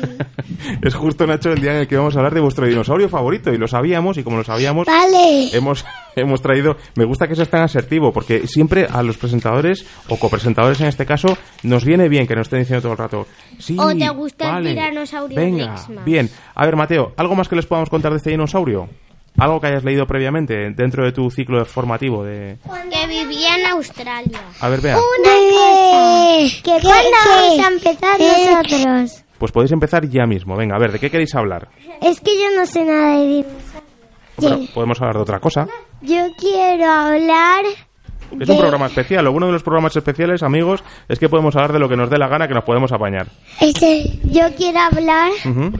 es 0.81 0.95
justo, 0.95 1.25
Nacho, 1.27 1.51
el 1.51 1.61
día 1.61 1.71
en 1.71 1.77
el 1.81 1.87
que 1.87 1.97
vamos 1.97 2.15
a 2.15 2.19
hablar 2.19 2.33
de 2.33 2.39
vuestro 2.39 2.67
dinosaurio 2.67 3.09
favorito, 3.09 3.53
y 3.53 3.57
lo 3.57 3.67
sabíamos, 3.67 4.17
y 4.17 4.23
como 4.23 4.37
lo 4.37 4.43
sabíamos, 4.43 4.87
Vale. 4.87 5.49
hemos, 5.55 5.85
hemos 6.15 6.41
traído. 6.41 6.77
Me 6.95 7.05
gusta 7.05 7.27
que 7.27 7.35
seas 7.35 7.49
tan 7.49 7.63
asertivo, 7.63 8.11
porque 8.11 8.47
siempre 8.47 8.87
a 8.89 9.03
los 9.03 9.17
presentadores, 9.17 9.85
o 10.09 10.17
copresentadores 10.17 10.79
en 10.81 10.87
este 10.87 11.05
caso, 11.05 11.37
nos 11.63 11.85
viene 11.85 12.09
bien 12.09 12.27
que 12.27 12.35
nos 12.35 12.47
estén 12.47 12.59
diciendo 12.59 12.81
todo 12.81 12.91
el 12.93 12.97
rato. 12.97 13.27
Sí, 13.59 13.75
¿O 13.79 13.95
te 13.95 14.09
gusta 14.09 14.45
el 14.45 14.51
vale, 14.53 14.69
tiranosaurio 14.69 15.37
Venga, 15.37 15.75
bien. 16.05 16.29
A 16.55 16.65
ver, 16.65 16.75
Mateo, 16.75 17.13
¿algo 17.17 17.35
más 17.35 17.47
que 17.47 17.55
les 17.55 17.65
podamos 17.65 17.89
contar 17.89 18.11
de 18.11 18.17
este 18.17 18.31
dinosaurio? 18.31 18.89
¿Algo 19.37 19.61
que 19.61 19.67
hayas 19.67 19.83
leído 19.83 20.07
previamente 20.07 20.71
dentro 20.71 21.05
de 21.05 21.11
tu 21.11 21.29
ciclo 21.29 21.63
formativo 21.65 22.23
de... 22.23 22.57
Que 22.91 23.07
vivía 23.07 23.55
en 23.57 23.65
Australia. 23.67 24.39
A 24.59 24.67
ver, 24.69 24.81
vea. 24.81 24.97
Una 24.97 25.29
cosa. 25.29 26.61
¿Que 26.63 26.81
cuándo 26.81 27.17
vamos 27.25 27.59
a 27.59 27.67
empezar 27.67 28.19
nosotros? 28.19 29.23
Pues 29.37 29.51
podéis 29.51 29.71
empezar 29.71 30.07
ya 30.09 30.25
mismo. 30.25 30.55
Venga, 30.55 30.75
a 30.75 30.79
ver, 30.79 30.91
¿de 30.91 30.99
qué 30.99 31.11
queréis 31.11 31.35
hablar? 31.35 31.69
Es 32.01 32.19
que 32.21 32.31
yo 32.35 32.59
no 32.59 32.65
sé 32.65 32.83
nada 32.83 33.17
de 33.19 33.25
dinosaurios. 33.27 33.83
Bueno, 34.37 34.59
podemos 34.73 34.99
hablar 35.01 35.15
de 35.17 35.21
otra 35.21 35.39
cosa. 35.39 35.67
Yo 36.01 36.27
quiero 36.37 36.85
hablar 36.91 37.65
Es 38.39 38.49
un 38.49 38.57
programa 38.57 38.87
especial. 38.87 39.23
Lo 39.25 39.31
bueno 39.31 39.47
de 39.47 39.53
los 39.53 39.63
programas 39.63 39.95
especiales, 39.95 40.41
amigos, 40.43 40.83
es 41.07 41.19
que 41.19 41.29
podemos 41.29 41.55
hablar 41.55 41.73
de 41.73 41.79
lo 41.79 41.87
que 41.89 41.95
nos 41.95 42.09
dé 42.09 42.17
la 42.17 42.27
gana, 42.27 42.47
que 42.47 42.53
nos 42.55 42.63
podemos 42.63 42.91
apañar. 42.91 43.27
Este, 43.59 44.03
yo 44.25 44.43
quiero 44.55 44.79
hablar 44.79 45.31
Ujú. 45.45 45.71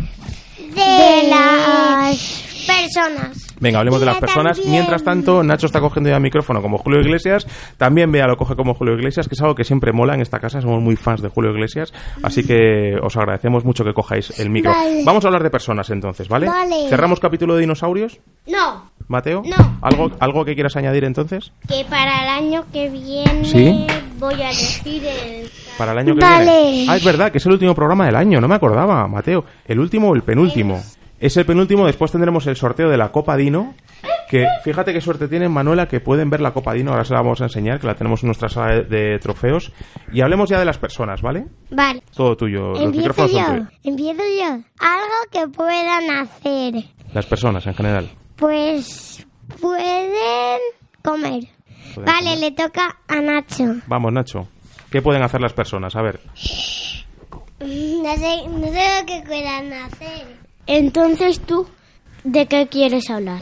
de, 0.76 1.28
las 1.30 2.44
personas. 2.68 3.48
Venga, 3.60 3.80
hablemos 3.80 4.00
de 4.00 4.06
las 4.06 4.18
personas. 4.18 4.58
también. 4.58 4.72
Mientras 4.74 5.04
tanto, 5.04 5.44
Nacho 5.44 5.66
está 5.66 5.80
cogiendo 5.80 6.10
ya 6.10 6.18
el 6.18 6.22
micrófono 6.22 6.62
como 6.62 6.78
Julio 6.78 7.00
Iglesias. 7.02 7.48
También 7.78 8.12
Bea 8.12 8.28
lo 8.28 8.38
coge 8.38 8.56
como 8.56 8.74
Julio 8.76 8.94
Iglesias, 8.96 9.28
que 9.28 9.36
es 9.36 9.42
algo 9.42 9.56
que 9.56 9.64
siempre 9.64 9.92
mola 9.94 10.14
en 10.14 10.22
esta 10.22 10.40
casa. 10.40 10.62
Somos 10.62 10.82
muy 10.82 10.96
fans 10.96 11.22
de 11.22 11.30
Julio 11.30 11.52
Iglesias. 11.52 11.94
Así 12.24 12.46
que 12.46 12.96
os 13.02 13.16
agradecemos 13.18 13.66
mucho 13.66 13.84
que 13.84 13.94
cojáis 13.94 14.38
el 14.40 14.50
micro. 14.50 14.72
Vale. 14.72 15.04
Vamos 15.06 15.24
a 15.26 15.28
hablar 15.30 15.44
de 15.44 15.50
personas 15.50 15.90
entonces, 15.90 16.28
¿vale? 16.28 16.48
Vale. 16.48 16.88
¿Cerramos 16.90 17.20
capítulo 17.20 17.56
de 17.56 17.62
dinosaurios, 17.62 18.20
No, 18.46 18.92
Mateo? 19.08 19.42
No. 19.46 19.78
¿Algo, 19.82 20.12
¿Algo 20.20 20.46
que 20.46 20.54
quieras 20.54 20.76
añadir 20.76 21.04
entonces? 21.06 21.52
que 21.68 21.86
para 21.90 22.24
el 22.24 22.30
año 22.46 22.66
que 22.72 22.90
viene 22.90 23.46
¿Sí? 23.46 23.88
voy 24.20 24.36
a 24.42 24.50
elegir 24.50 25.04
el... 25.06 25.50
Para 25.78 25.92
el 25.94 25.98
año 26.00 26.16
que 26.16 26.22
Vale. 26.22 26.46
viene. 26.46 26.86
Ah, 26.90 26.96
es 26.98 27.04
verdad, 27.04 27.32
que 27.32 27.38
es 27.38 27.46
el 27.46 27.52
último 27.54 27.76
programa 27.76 28.06
del 28.06 28.16
año. 28.16 28.42
No 28.42 28.48
me 28.48 28.56
acordaba, 28.56 29.08
Mateo. 29.08 29.46
¿El 29.68 29.80
último 29.80 30.10
o 30.10 30.16
el 30.16 30.24
penúltimo? 30.24 30.76
Es 30.78 30.97
el 31.20 31.46
penúltimo. 31.46 31.86
Después 31.86 32.12
tendremos 32.12 32.46
el 32.48 32.56
sorteo 32.56 32.90
de 32.90 32.98
la 32.98 33.12
Copa 33.12 33.36
Dino. 33.38 33.74
Que 34.30 34.46
fíjate 34.64 34.92
qué 34.92 35.00
suerte 35.00 35.30
tiene 35.30 35.48
Manuela 35.48 35.88
que 35.88 36.02
pueden 36.02 36.30
ver 36.30 36.42
la 36.42 36.52
Copa 36.52 36.74
Dino. 36.74 36.92
Ahora 36.92 37.06
se 37.06 37.14
la 37.14 37.22
vamos 37.22 37.40
a 37.42 37.46
enseñar, 37.46 37.80
que 37.80 37.88
la 37.88 37.96
tenemos 37.96 38.24
en 38.24 38.28
nuestra 38.28 38.50
sala 38.50 38.76
de, 38.76 38.84
de 38.84 39.20
trofeos. 39.20 39.72
Y 40.12 40.20
hablemos 40.22 40.50
ya 40.50 40.60
de 40.60 40.66
las 40.66 40.78
personas, 40.78 41.22
¿vale? 41.22 41.46
Vale. 41.72 42.04
Todo 42.14 42.36
tuyo. 42.36 42.72
Los 42.72 42.82
Empiezo 42.82 43.08
micrófonos 43.10 43.32
son 43.32 43.40
yo. 43.40 43.54
tuyos. 43.54 43.80
Empiezo 43.84 44.22
yo. 44.38 44.64
Algo 44.80 45.16
que 45.32 45.48
puedan 45.48 46.10
hacer. 46.12 46.74
Las 47.14 47.26
personas 47.26 47.66
en 47.68 47.74
general. 47.74 48.10
Pues 48.36 49.26
pueden 49.62 50.60
comer. 51.02 51.44
Pueden 51.96 52.06
vale, 52.06 52.26
comer. 52.32 52.40
le 52.40 52.52
toca 52.52 52.98
a 53.08 53.22
Nacho. 53.22 53.76
Vamos, 53.88 54.12
Nacho. 54.12 54.48
¿Qué 54.92 55.02
pueden 55.02 55.24
hacer 55.24 55.40
las 55.42 55.54
personas? 55.54 55.96
A 55.96 56.02
ver. 56.02 56.20
No 57.60 58.16
sé, 58.16 58.48
no 58.50 58.68
sé 58.68 59.00
lo 59.00 59.06
que 59.06 59.24
quieran 59.28 59.74
hacer. 59.74 60.47
Entonces 60.68 61.40
tú, 61.40 61.68
¿de 62.24 62.46
qué 62.48 62.68
quieres 62.68 63.10
hablar? 63.10 63.42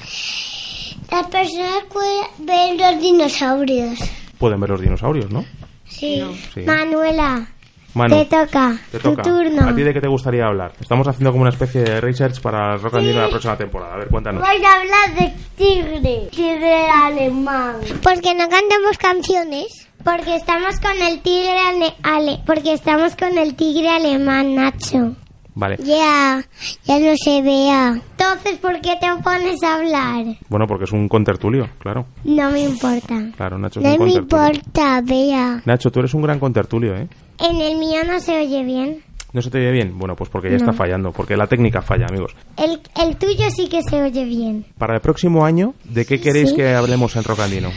Las 1.11 1.27
personas 1.27 1.83
pueden 1.91 2.25
ver 2.39 2.79
los 2.79 3.01
dinosaurios. 3.01 3.99
Pueden 4.37 4.59
ver 4.59 4.69
los 4.71 4.81
dinosaurios, 4.81 5.29
¿no? 5.31 5.45
Sí. 5.87 6.23
Sí. 6.53 6.61
Manuela, 6.61 7.47
Manu, 7.93 8.17
te 8.17 8.25
toca. 8.25 8.77
te 8.91 8.99
tu 8.99 9.11
toca. 9.11 9.21
turno. 9.23 9.69
¿A 9.69 9.75
ti 9.75 9.81
de 9.83 9.93
qué 9.93 10.01
te 10.01 10.07
gustaría 10.07 10.45
hablar? 10.45 10.73
Estamos 10.79 11.07
haciendo 11.07 11.31
como 11.31 11.43
una 11.43 11.51
especie 11.51 11.81
de 11.81 12.01
research 12.01 12.41
para 12.41 12.75
Rock 12.77 12.95
and 12.95 13.07
Dino 13.07 13.21
la 13.21 13.29
próxima 13.29 13.55
temporada. 13.57 13.93
A 13.93 13.97
ver, 13.97 14.09
cuéntanos. 14.09 14.41
Voy 14.41 14.65
a 14.65 14.75
hablar 14.75 15.15
de 15.19 15.33
tigre, 15.55 16.27
tigre 16.31 16.87
alemán. 16.89 17.77
Porque 18.03 18.33
no 18.35 18.49
cantamos 18.49 18.97
canciones. 18.99 19.87
Porque 20.03 20.35
estamos 20.35 20.79
con 20.79 21.01
el 21.01 21.21
tigre 21.21 21.57
ale, 21.57 21.93
ale- 22.03 22.39
porque 22.45 22.73
estamos 22.73 23.15
con 23.15 23.37
el 23.37 23.55
tigre 23.55 23.89
alemán, 23.89 24.53
Nacho. 24.55 25.15
Vale. 25.55 25.77
Ya, 25.83 26.43
ya 26.83 26.99
no 26.99 27.13
se 27.15 27.41
vea. 27.41 27.93
Entonces, 28.11 28.57
¿por 28.59 28.81
qué 28.81 28.95
te 28.99 29.07
pones 29.23 29.63
a 29.63 29.75
hablar? 29.75 30.25
Bueno, 30.49 30.67
porque 30.67 30.83
es 30.83 30.91
un 30.91 31.07
contertulio, 31.07 31.69
claro. 31.79 32.05
No 32.25 32.51
me 32.51 32.59
importa. 32.61 33.31
Claro, 33.37 33.57
Nacho 33.57 33.79
es 33.79 33.85
No 33.85 33.95
un 33.95 34.05
me 34.05 34.11
importa, 34.13 35.01
vea. 35.01 35.61
Nacho, 35.65 35.89
tú 35.91 35.99
eres 35.99 36.13
un 36.13 36.21
gran 36.23 36.39
contertulio, 36.39 36.95
¿eh? 36.97 37.07
En 37.39 37.55
el 37.61 37.77
mío 37.77 38.01
no 38.05 38.19
se 38.19 38.37
oye 38.37 38.63
bien. 38.63 39.01
¿No 39.31 39.41
se 39.41 39.49
te 39.49 39.57
oye 39.59 39.71
bien? 39.71 39.97
Bueno, 39.97 40.15
pues 40.15 40.29
porque 40.29 40.47
ya 40.49 40.57
No. 40.57 40.57
está 40.57 40.73
fallando, 40.73 41.11
porque 41.11 41.35
la 41.37 41.47
técnica 41.47 41.81
falla, 41.81 42.05
amigos. 42.07 42.33
El, 42.57 42.81
el 43.01 43.15
tuyo 43.17 43.49
sí 43.49 43.67
que 43.67 43.81
se 43.83 44.01
oye 44.01 44.23
bien. 44.25 44.65
Para 44.77 44.95
el 44.95 45.01
próximo 45.01 45.45
año, 45.45 45.73
¿de 45.85 46.05
qué 46.05 46.19
queréis 46.21 46.49
Sí. 46.49 46.55
que 46.57 46.73
hablemos 46.73 47.15
en 47.15 47.23
Rock 47.23 47.39
and 47.41 47.53
Dino? 47.53 47.71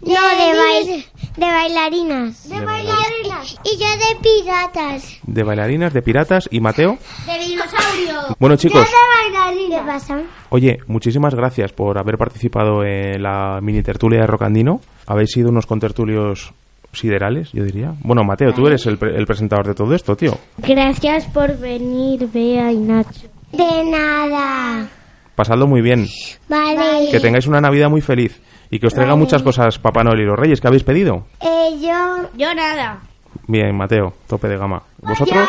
No, 0.00 0.14
de, 0.14 0.58
bail, 0.58 1.04
de 1.36 1.46
bailarinas. 1.46 2.48
De 2.48 2.60
bailarinas. 2.64 3.27
Y 3.64 3.76
yo 3.78 3.86
de 3.86 4.20
piratas. 4.22 5.18
¿De 5.24 5.42
bailarinas, 5.42 5.92
de 5.92 6.02
piratas 6.02 6.48
y 6.50 6.60
Mateo? 6.60 6.98
De 7.26 7.38
dinosaurios. 7.46 8.36
Bueno, 8.38 8.56
chicos, 8.56 8.86
bailarinas. 9.32 9.80
¿Qué 9.80 9.86
pasa? 9.86 10.22
oye, 10.50 10.78
muchísimas 10.86 11.34
gracias 11.34 11.72
por 11.72 11.98
haber 11.98 12.16
participado 12.18 12.84
en 12.84 13.22
la 13.22 13.58
mini 13.62 13.82
tertulia 13.82 14.20
de 14.20 14.26
Rock 14.26 14.42
and 14.42 14.56
Dino. 14.56 14.80
Habéis 15.06 15.30
sido 15.30 15.50
unos 15.50 15.66
contertulios 15.66 16.52
siderales, 16.92 17.50
yo 17.52 17.64
diría. 17.64 17.94
Bueno, 18.00 18.24
Mateo, 18.24 18.52
tú 18.54 18.66
eres 18.66 18.86
el, 18.86 18.96
pre- 18.98 19.16
el 19.16 19.26
presentador 19.26 19.66
de 19.66 19.74
todo 19.74 19.94
esto, 19.94 20.16
tío. 20.16 20.38
Gracias 20.58 21.26
por 21.26 21.56
venir, 21.58 22.28
Bea 22.32 22.72
y 22.72 22.78
Nacho. 22.78 23.28
De 23.52 23.84
nada. 23.84 24.88
Pasadlo 25.34 25.66
muy 25.66 25.80
bien. 25.82 26.06
Vale. 26.48 27.08
Que 27.10 27.20
tengáis 27.20 27.46
una 27.46 27.60
Navidad 27.60 27.88
muy 27.90 28.00
feliz. 28.00 28.40
Y 28.70 28.78
que 28.80 28.86
os 28.88 28.92
traiga 28.94 29.12
Vale. 29.12 29.24
muchas 29.24 29.42
cosas 29.42 29.78
Papá 29.78 30.02
Noel 30.04 30.20
y 30.20 30.24
los 30.24 30.38
Reyes 30.38 30.60
que 30.60 30.66
habéis 30.66 30.82
pedido. 30.84 31.26
Eh, 31.40 31.78
yo... 31.80 32.28
Yo 32.36 32.54
nada. 32.54 33.00
Bien, 33.48 33.74
Mateo, 33.74 34.12
tope 34.26 34.46
de 34.46 34.58
gama. 34.58 34.82
¿Vosotros? 35.00 35.48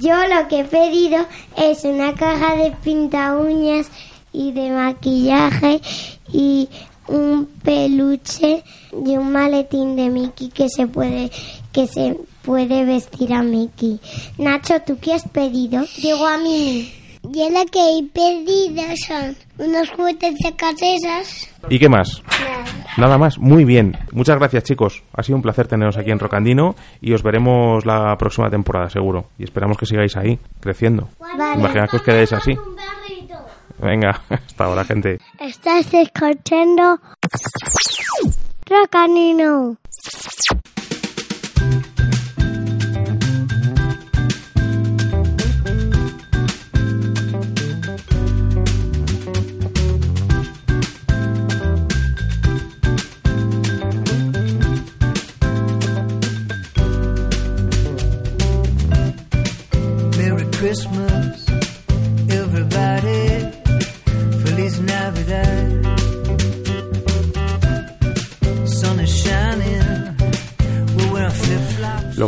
Yo 0.00 0.16
lo 0.26 0.48
que 0.48 0.60
he 0.60 0.64
pedido 0.64 1.24
es 1.56 1.84
una 1.84 2.12
caja 2.14 2.56
de 2.56 2.72
pinta 2.82 3.36
uñas 3.36 3.88
y 4.32 4.50
de 4.50 4.70
maquillaje 4.70 5.80
y 6.32 6.68
un 7.06 7.46
peluche 7.62 8.64
y 9.06 9.16
un 9.16 9.30
maletín 9.30 9.94
de 9.94 10.10
Mickey 10.10 10.48
que 10.48 10.68
se 10.68 10.88
puede 10.88 11.30
que 11.70 11.86
se 11.86 12.18
puede 12.42 12.84
vestir 12.84 13.32
a 13.32 13.42
Mickey. 13.42 14.00
Nacho, 14.36 14.82
¿tú 14.84 14.98
qué 15.00 15.14
has 15.14 15.28
pedido? 15.28 15.84
Digo 15.98 16.26
a 16.26 16.36
mí. 16.36 16.92
Yo 17.22 17.48
lo 17.50 17.64
que 17.66 17.98
he 17.98 18.02
pedido 18.02 18.82
son 19.06 19.36
unos 19.58 19.90
juguetes 19.90 20.34
de 20.42 20.54
casas. 20.56 21.48
¿Y 21.68 21.78
qué 21.78 21.88
más? 21.88 22.22
Nada 22.96 23.18
más, 23.18 23.38
muy 23.38 23.64
bien. 23.64 23.96
Muchas 24.12 24.38
gracias, 24.38 24.64
chicos. 24.64 25.02
Ha 25.14 25.22
sido 25.22 25.36
un 25.36 25.42
placer 25.42 25.66
teneros 25.66 25.96
aquí 25.96 26.10
en 26.10 26.18
Rocandino 26.18 26.74
y 27.00 27.12
os 27.12 27.22
veremos 27.22 27.84
la 27.84 28.16
próxima 28.16 28.50
temporada, 28.50 28.88
seguro. 28.88 29.26
Y 29.38 29.44
esperamos 29.44 29.76
que 29.76 29.86
sigáis 29.86 30.16
ahí, 30.16 30.38
creciendo. 30.60 31.08
Vale. 31.18 31.58
Imaginad 31.58 31.88
que 31.88 31.96
os 31.96 32.02
quedáis 32.02 32.32
así. 32.32 32.56
Venga, 33.78 34.22
hasta 34.28 34.64
ahora, 34.64 34.84
gente. 34.84 35.18
Estás 35.40 35.92
escuchando 35.92 37.00
Rocanino. 38.66 39.76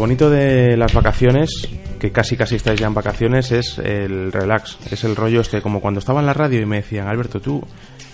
Bonito 0.07 0.31
de 0.31 0.77
las 0.77 0.95
vacaciones, 0.95 1.69
que 1.99 2.13
casi 2.13 2.37
casi 2.37 2.55
estáis 2.55 2.79
ya 2.79 2.87
en 2.87 2.95
vacaciones, 2.95 3.51
es 3.51 3.77
el 3.79 4.31
relax. 4.31 4.79
Es 4.89 5.03
el 5.03 5.17
rollo 5.17 5.41
este, 5.41 5.61
como 5.61 5.81
cuando 5.81 5.99
estaba 5.99 6.21
en 6.21 6.27
la 6.27 6.33
radio 6.33 6.61
y 6.61 6.65
me 6.65 6.77
decían, 6.77 7.09
Alberto, 7.09 7.41
tú, 7.41 7.61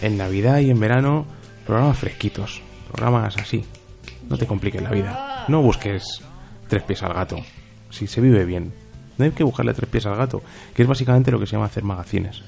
en 0.00 0.16
Navidad 0.16 0.60
y 0.60 0.70
en 0.70 0.80
verano, 0.80 1.26
programas 1.66 1.98
fresquitos, 1.98 2.62
programas 2.90 3.36
así. 3.36 3.66
No 4.26 4.38
te 4.38 4.46
compliques 4.46 4.80
la 4.80 4.88
vida. 4.88 5.44
No 5.48 5.60
busques 5.60 6.22
tres 6.66 6.82
pies 6.82 7.02
al 7.02 7.12
gato. 7.12 7.36
Si 7.90 8.06
se 8.06 8.22
vive 8.22 8.46
bien. 8.46 8.72
No 9.18 9.26
hay 9.26 9.32
que 9.32 9.44
buscarle 9.44 9.74
tres 9.74 9.90
pies 9.90 10.06
al 10.06 10.16
gato, 10.16 10.42
que 10.74 10.80
es 10.80 10.88
básicamente 10.88 11.30
lo 11.30 11.38
que 11.38 11.44
se 11.44 11.56
llama 11.56 11.66
hacer 11.66 11.84
magazines. 11.84 12.42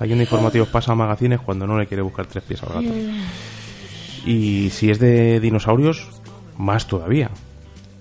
Hay 0.00 0.12
un 0.12 0.20
informativo 0.20 0.66
pasa 0.66 0.92
a 0.92 0.96
magazines 0.96 1.40
cuando 1.40 1.66
no 1.66 1.78
le 1.78 1.86
quiere 1.86 2.02
buscar 2.02 2.26
tres 2.26 2.44
pies 2.44 2.62
al 2.62 2.74
gato. 2.74 2.94
Y 4.26 4.68
si 4.68 4.90
es 4.90 4.98
de 4.98 5.40
dinosaurios, 5.40 6.10
más 6.58 6.86
todavía. 6.86 7.30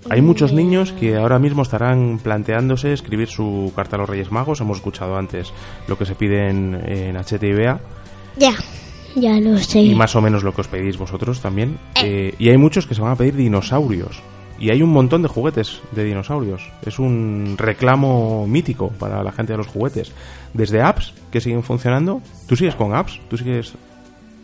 Hay 0.10 0.22
muchos 0.22 0.52
niños 0.52 0.92
que 0.94 1.16
ahora 1.16 1.40
mismo 1.40 1.62
estarán 1.62 2.20
planteándose 2.22 2.92
escribir 2.94 3.28
su 3.28 3.72
carta 3.76 3.96
a 3.96 4.00
los 4.00 4.10
Reyes 4.10 4.32
Magos. 4.32 4.60
Hemos 4.60 4.78
escuchado 4.78 5.16
antes 5.16 5.54
lo 5.88 5.98
que 5.98 6.06
se 6.06 6.16
pide 6.16 6.50
en, 6.50 6.76
en 6.76 7.18
Ya, 8.38 8.54
ya 9.16 9.40
lo 9.40 9.58
sé. 9.60 9.82
y 9.82 9.96
más 9.96 10.16
o 10.16 10.22
menos 10.22 10.44
lo 10.44 10.54
que 10.54 10.62
os 10.62 10.68
pedís 10.68 10.98
vosotros 10.98 11.40
también. 11.42 11.78
Eh, 12.04 12.34
y 12.40 12.50
hay 12.50 12.58
muchos 12.58 12.88
que 12.88 12.96
se 12.96 13.02
van 13.02 13.12
a 13.12 13.16
pedir 13.16 13.36
dinosaurios. 13.36 14.22
Y 14.60 14.70
hay 14.72 14.82
un 14.84 14.92
montón 14.92 15.22
de 15.24 15.28
juguetes 15.28 15.82
de 15.92 16.04
dinosaurios. 16.04 16.70
Es 16.86 17.00
un 17.00 17.56
reclamo 17.58 18.46
mítico 18.48 18.90
para 18.90 19.24
la 19.24 19.32
gente 19.32 19.54
de 19.54 19.58
los 19.58 19.68
juguetes. 19.68 20.12
Desde 20.54 20.82
apps 20.82 21.14
que 21.32 21.42
siguen 21.42 21.64
funcionando. 21.64 22.22
¿Tú 22.48 22.56
sigues 22.56 22.76
con 22.76 22.94
apps? 22.94 23.20
¿Tú 23.28 23.38
sigues 23.38 23.74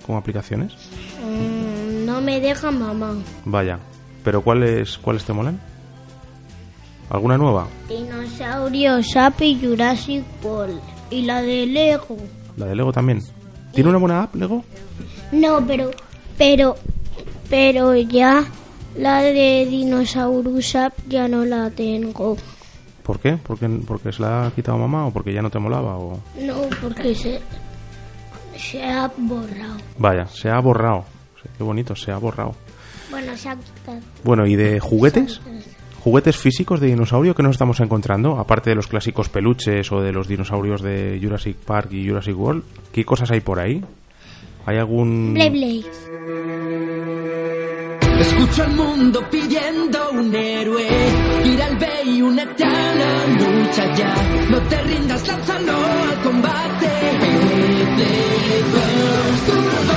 con 0.06 0.15
aplicaciones? 0.15 0.74
Mm, 1.24 2.06
no 2.06 2.20
me 2.22 2.39
deja 2.39 2.72
mamá. 2.72 3.15
Vaya. 3.46 3.78
¿Pero 4.28 4.42
cuáles, 4.42 4.98
cuáles 4.98 5.24
te 5.24 5.32
molan? 5.32 5.58
¿Alguna 7.10 7.38
nueva? 7.38 7.66
Dinosaurio, 7.88 9.02
Sap 9.02 9.42
y 9.42 9.58
Jurassic 9.58 10.26
World. 10.44 10.82
Y 11.10 11.22
la 11.22 11.42
de 11.42 11.66
Lego. 11.66 12.18
La 12.58 12.66
de 12.66 12.76
Lego 12.76 12.92
también. 12.92 13.22
¿Tiene 13.72 13.90
una 13.90 14.00
buena 14.00 14.24
app, 14.24 14.36
Lego? 14.36 14.66
No, 15.32 15.66
pero, 15.66 15.92
pero, 16.38 16.76
pero 17.50 17.96
ya 17.96 18.44
la 18.98 19.22
de 19.22 19.66
Dinosaurus 19.66 20.76
App 20.76 20.92
ya 21.08 21.30
no 21.30 21.46
la 21.46 21.70
tengo. 21.70 22.36
¿Por 23.04 23.22
qué? 23.22 23.38
¿Porque, 23.38 23.70
¿Porque 23.88 24.12
se 24.12 24.24
la 24.24 24.48
ha 24.48 24.52
quitado 24.52 24.78
mamá 24.78 25.08
o 25.08 25.12
porque 25.12 25.32
ya 25.32 25.42
no 25.42 25.50
te 25.50 25.60
molaba? 25.60 25.98
O... 25.98 26.20
No, 26.42 26.63
porque 26.82 27.16
se, 27.16 27.40
se 28.58 28.84
ha 28.84 29.10
borrado. 29.16 29.78
Vaya, 29.98 30.28
se 30.28 30.50
ha 30.50 30.60
borrado. 30.60 31.06
Qué 31.58 31.63
bonito, 31.63 31.96
se 31.96 32.12
ha 32.12 32.18
borrado. 32.18 32.66
Bueno, 33.10 33.36
se 33.38 33.50
ha 33.50 33.56
quitado. 33.56 34.00
Bueno, 34.24 34.46
¿y 34.46 34.56
de 34.56 34.80
juguetes? 34.80 35.41
¿Juguetes 36.04 36.38
físicos 36.38 36.80
de 36.80 36.88
dinosaurio 36.88 37.36
que 37.36 37.43
nos 37.43 37.52
estamos 37.54 37.80
encontrando? 37.80 38.39
Aparte 38.39 38.70
de 38.70 38.76
los 38.76 38.88
clásicos 38.88 39.30
peluches 39.30 39.91
o 39.91 40.02
de 40.02 40.12
los 40.12 40.28
dinosaurios 40.28 40.82
de 40.82 41.20
Jurassic 41.22 41.58
Park 41.58 41.91
y 41.91 42.08
Jurassic 42.08 42.38
World. 42.38 42.63
¿Qué 42.91 43.04
cosas 43.04 43.32
hay 43.32 43.41
por 43.41 43.60
ahí? 43.60 43.84
¿Hay 44.65 44.78
algún...? 44.78 45.34
Blade 45.34 45.50
Blade. 45.50 45.86
Escucho 48.20 48.63
al 48.63 48.76
mundo 48.76 49.22
pidiendo 49.30 50.10
un 50.12 50.34
héroe. 50.34 50.88
Ir 51.46 51.62
al 51.62 51.78
bay, 51.78 52.22
únete 52.22 52.63
a 52.63 52.96
la 52.96 53.28
lucha 53.28 53.93
ya. 53.96 54.15
No 54.50 54.62
te 54.63 54.82
rindas, 54.84 55.28
lánzalo 55.28 55.74
al 55.74 56.22
combate. 56.24 56.58
La 57.12 57.28
victoria. 59.32 59.88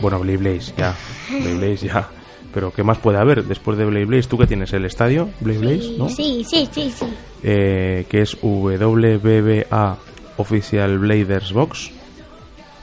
Bueno, 0.00 0.20
Blade 0.20 0.36
Blaze, 0.38 0.72
ya. 0.76 0.94
Blade 1.30 1.54
Blaze, 1.54 1.86
ya. 1.86 2.08
Pero 2.52 2.72
¿qué 2.72 2.82
más 2.82 2.98
puede 2.98 3.18
haber 3.18 3.44
después 3.44 3.76
de 3.76 3.84
Blade 3.84 4.04
Blaze? 4.06 4.28
¿Tú 4.28 4.38
qué 4.38 4.46
tienes? 4.46 4.72
¿El 4.72 4.84
estadio? 4.84 5.28
Blade 5.40 5.58
Blaze, 5.58 5.94
¿no? 5.98 6.08
Sí, 6.08 6.44
sí, 6.48 6.68
sí, 6.72 6.90
sí. 6.96 7.06
eh, 7.42 8.06
que 8.08 8.22
es 8.22 8.36
WBBA 8.42 9.96
Official 10.38 10.98
Bladers 10.98 11.52
Box. 11.52 11.90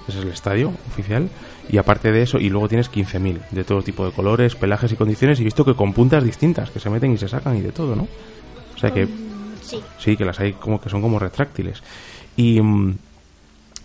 Ese 0.08 0.20
es 0.20 0.26
el 0.26 0.32
estadio 0.32 0.72
oficial. 0.92 1.30
Y 1.70 1.78
aparte 1.78 2.12
de 2.12 2.24
eso, 2.24 2.38
y 2.40 2.50
luego 2.50 2.68
tienes 2.68 2.92
15.000 2.92 3.50
de 3.52 3.64
todo 3.64 3.82
tipo 3.82 4.06
de 4.06 4.12
colores, 4.12 4.56
pelajes 4.56 4.92
y 4.92 4.96
condiciones. 4.96 5.40
Y 5.40 5.44
visto 5.46 5.64
que 5.64 5.76
con 5.76 5.94
puntas 5.94 6.24
distintas, 6.24 6.70
que 6.70 6.80
se 6.80 6.90
meten 6.90 7.14
y 7.14 7.18
se 7.18 7.28
sacan 7.30 7.56
y 7.58 7.62
de 7.62 7.72
todo, 7.72 7.96
¿no? 7.96 8.08
O 8.76 8.78
sea 8.78 8.92
que 8.92 9.08
Sí. 9.62 9.80
sí, 9.98 10.18
que 10.18 10.26
las 10.26 10.40
hay 10.42 10.54
como 10.54 10.82
que 10.82 10.90
son 10.90 11.02
como 11.02 11.18
retráctiles. 11.20 11.82
Y, 12.36 12.60
mm, 12.62 12.98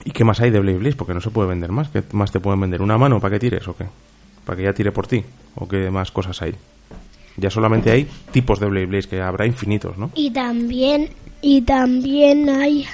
¿y 0.05 0.11
qué 0.11 0.25
más 0.25 0.41
hay 0.41 0.51
de 0.51 0.61
Blade 0.61 0.79
Blaze? 0.79 0.97
Porque 0.97 1.15
no 1.15 1.21
se 1.21 1.31
puede 1.31 1.49
vender 1.49 1.71
más. 1.73 1.89
¿Qué 1.89 2.03
más 2.13 2.31
te 2.33 2.41
pueden 2.41 2.61
vender? 2.61 2.83
¿Una 2.83 2.99
mano 2.99 3.21
para 3.21 3.35
que 3.35 3.41
tires 3.41 3.67
o 3.69 3.77
qué? 3.77 3.87
¿Para 4.45 4.57
que 4.57 4.63
ya 4.65 4.73
tire 4.73 4.93
por 4.93 5.07
ti? 5.07 5.25
¿O 5.57 5.67
qué 5.69 5.91
más 5.91 6.11
cosas 6.11 6.41
hay? 6.43 6.55
Ya 7.37 7.51
solamente 7.51 7.91
hay 7.91 8.09
tipos 8.33 8.59
de 8.61 8.67
Blade 8.67 8.87
Blaze, 8.87 9.09
que 9.09 9.21
habrá 9.21 9.47
infinitos, 9.47 9.97
¿no? 9.99 10.11
Y 10.15 10.31
también, 10.31 11.11
y 11.41 11.63
también 11.63 12.49
hay, 12.49 12.85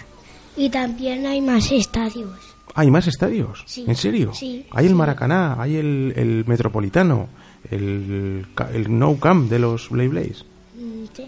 y 0.56 0.68
también 0.68 1.26
hay 1.26 1.40
más 1.40 1.70
estadios. 1.72 2.30
¿Hay 2.74 2.90
más 2.90 3.06
estadios? 3.06 3.62
Sí. 3.66 3.84
¿En 3.86 3.94
serio? 3.94 4.32
Sí, 4.34 4.66
Hay 4.72 4.86
el. 4.86 4.94
Maracaná, 4.94 5.56
hay 5.62 5.76
el, 5.76 6.12
el 6.16 6.44
Metropolitano, 6.46 7.28
el, 7.70 8.44
el 8.74 8.98
No 8.98 9.16
Camp 9.20 9.48
de 9.48 9.58
los 9.60 9.88
Blade 9.90 10.08
Blaze. 10.08 10.44
Mm, 10.76 11.04
sí. 11.14 11.26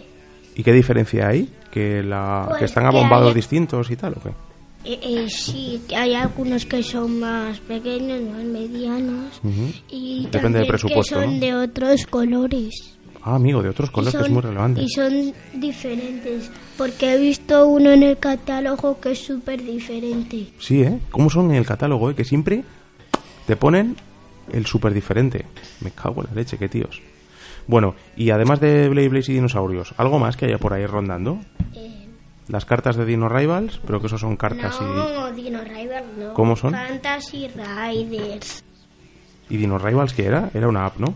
¿Y 0.56 0.62
qué 0.62 0.72
diferencia 0.72 1.28
hay? 1.28 1.48
¿Que, 1.70 2.02
la, 2.02 2.46
Pues 2.48 2.58
que 2.58 2.64
están 2.64 2.82
que 2.84 2.88
abombados 2.96 3.28
hay- 3.28 3.34
distintos 3.34 3.90
y 3.90 3.96
tal 3.96 4.14
o 4.14 4.22
qué? 4.22 4.30
Eh, 4.88 5.00
eh, 5.02 5.26
sí, 5.28 5.82
que 5.88 5.96
hay 5.96 6.14
algunos 6.14 6.64
que 6.64 6.80
son 6.80 7.18
más 7.18 7.58
pequeños, 7.58 8.20
más 8.22 8.44
medianos. 8.44 9.40
Y 9.90 10.26
Depende 10.26 10.30
también 10.30 10.52
del 10.52 10.66
presupuesto, 10.68 11.16
que 11.16 11.24
son 11.24 11.34
¿no? 11.34 11.40
de 11.40 11.54
otros 11.56 12.06
colores. 12.06 12.96
Ah, 13.22 13.34
amigo, 13.34 13.60
de 13.64 13.70
otros 13.70 13.90
colores 13.90 14.14
que 14.14 14.22
es 14.22 14.30
muy 14.30 14.42
relevante. 14.42 14.80
y 14.80 14.88
son 14.88 15.34
diferentes, 15.54 16.48
porque 16.78 17.14
he 17.14 17.18
visto 17.18 17.66
uno 17.66 17.90
en 17.90 18.04
el 18.04 18.18
catálogo 18.18 19.00
que 19.00 19.10
es 19.10 19.18
súper 19.18 19.60
diferente. 19.64 20.52
Sí, 20.60 20.82
¿eh? 20.82 21.00
¿Cómo 21.10 21.28
son 21.30 21.50
en 21.50 21.56
el 21.56 21.66
catálogo, 21.66 22.08
eh? 22.10 22.14
Que 22.14 22.24
siempre 22.24 22.62
te 23.48 23.56
ponen 23.56 23.96
el 24.52 24.66
súper 24.66 24.94
diferente. 24.94 25.46
Me 25.80 25.90
cago 25.90 26.20
en 26.22 26.28
la 26.28 26.34
leche, 26.36 26.58
qué 26.58 26.68
tíos. 26.68 27.02
Bueno, 27.66 27.96
y 28.16 28.30
además 28.30 28.60
de 28.60 28.88
Blade 28.88 29.08
Blaze 29.08 29.32
y 29.32 29.34
dinosaurios, 29.34 29.94
¿algo 29.96 30.20
más 30.20 30.36
que 30.36 30.46
haya 30.46 30.58
por 30.58 30.72
ahí 30.72 30.86
rondando? 30.86 31.40
Las 32.48 32.64
cartas 32.64 32.96
de 32.96 33.04
Dino 33.04 33.28
Rivals, 33.28 33.80
pero 33.86 34.00
que 34.00 34.06
eso 34.06 34.18
son 34.18 34.36
cartas 34.36 34.80
No, 34.80 35.32
Dino 35.32 35.60
Rivals 35.62 36.06
no. 36.16 36.34
¿Cómo 36.34 36.54
son? 36.56 36.72
Fantasy 36.72 37.48
Riders. 37.48 38.62
y... 39.50 39.54
¿Y 39.54 39.56
Dino 39.58 39.78
Rivals 39.78 40.12
qué 40.14 40.26
era? 40.26 40.50
Era 40.54 40.68
una 40.68 40.86
app, 40.86 40.98
¿no? 40.98 41.14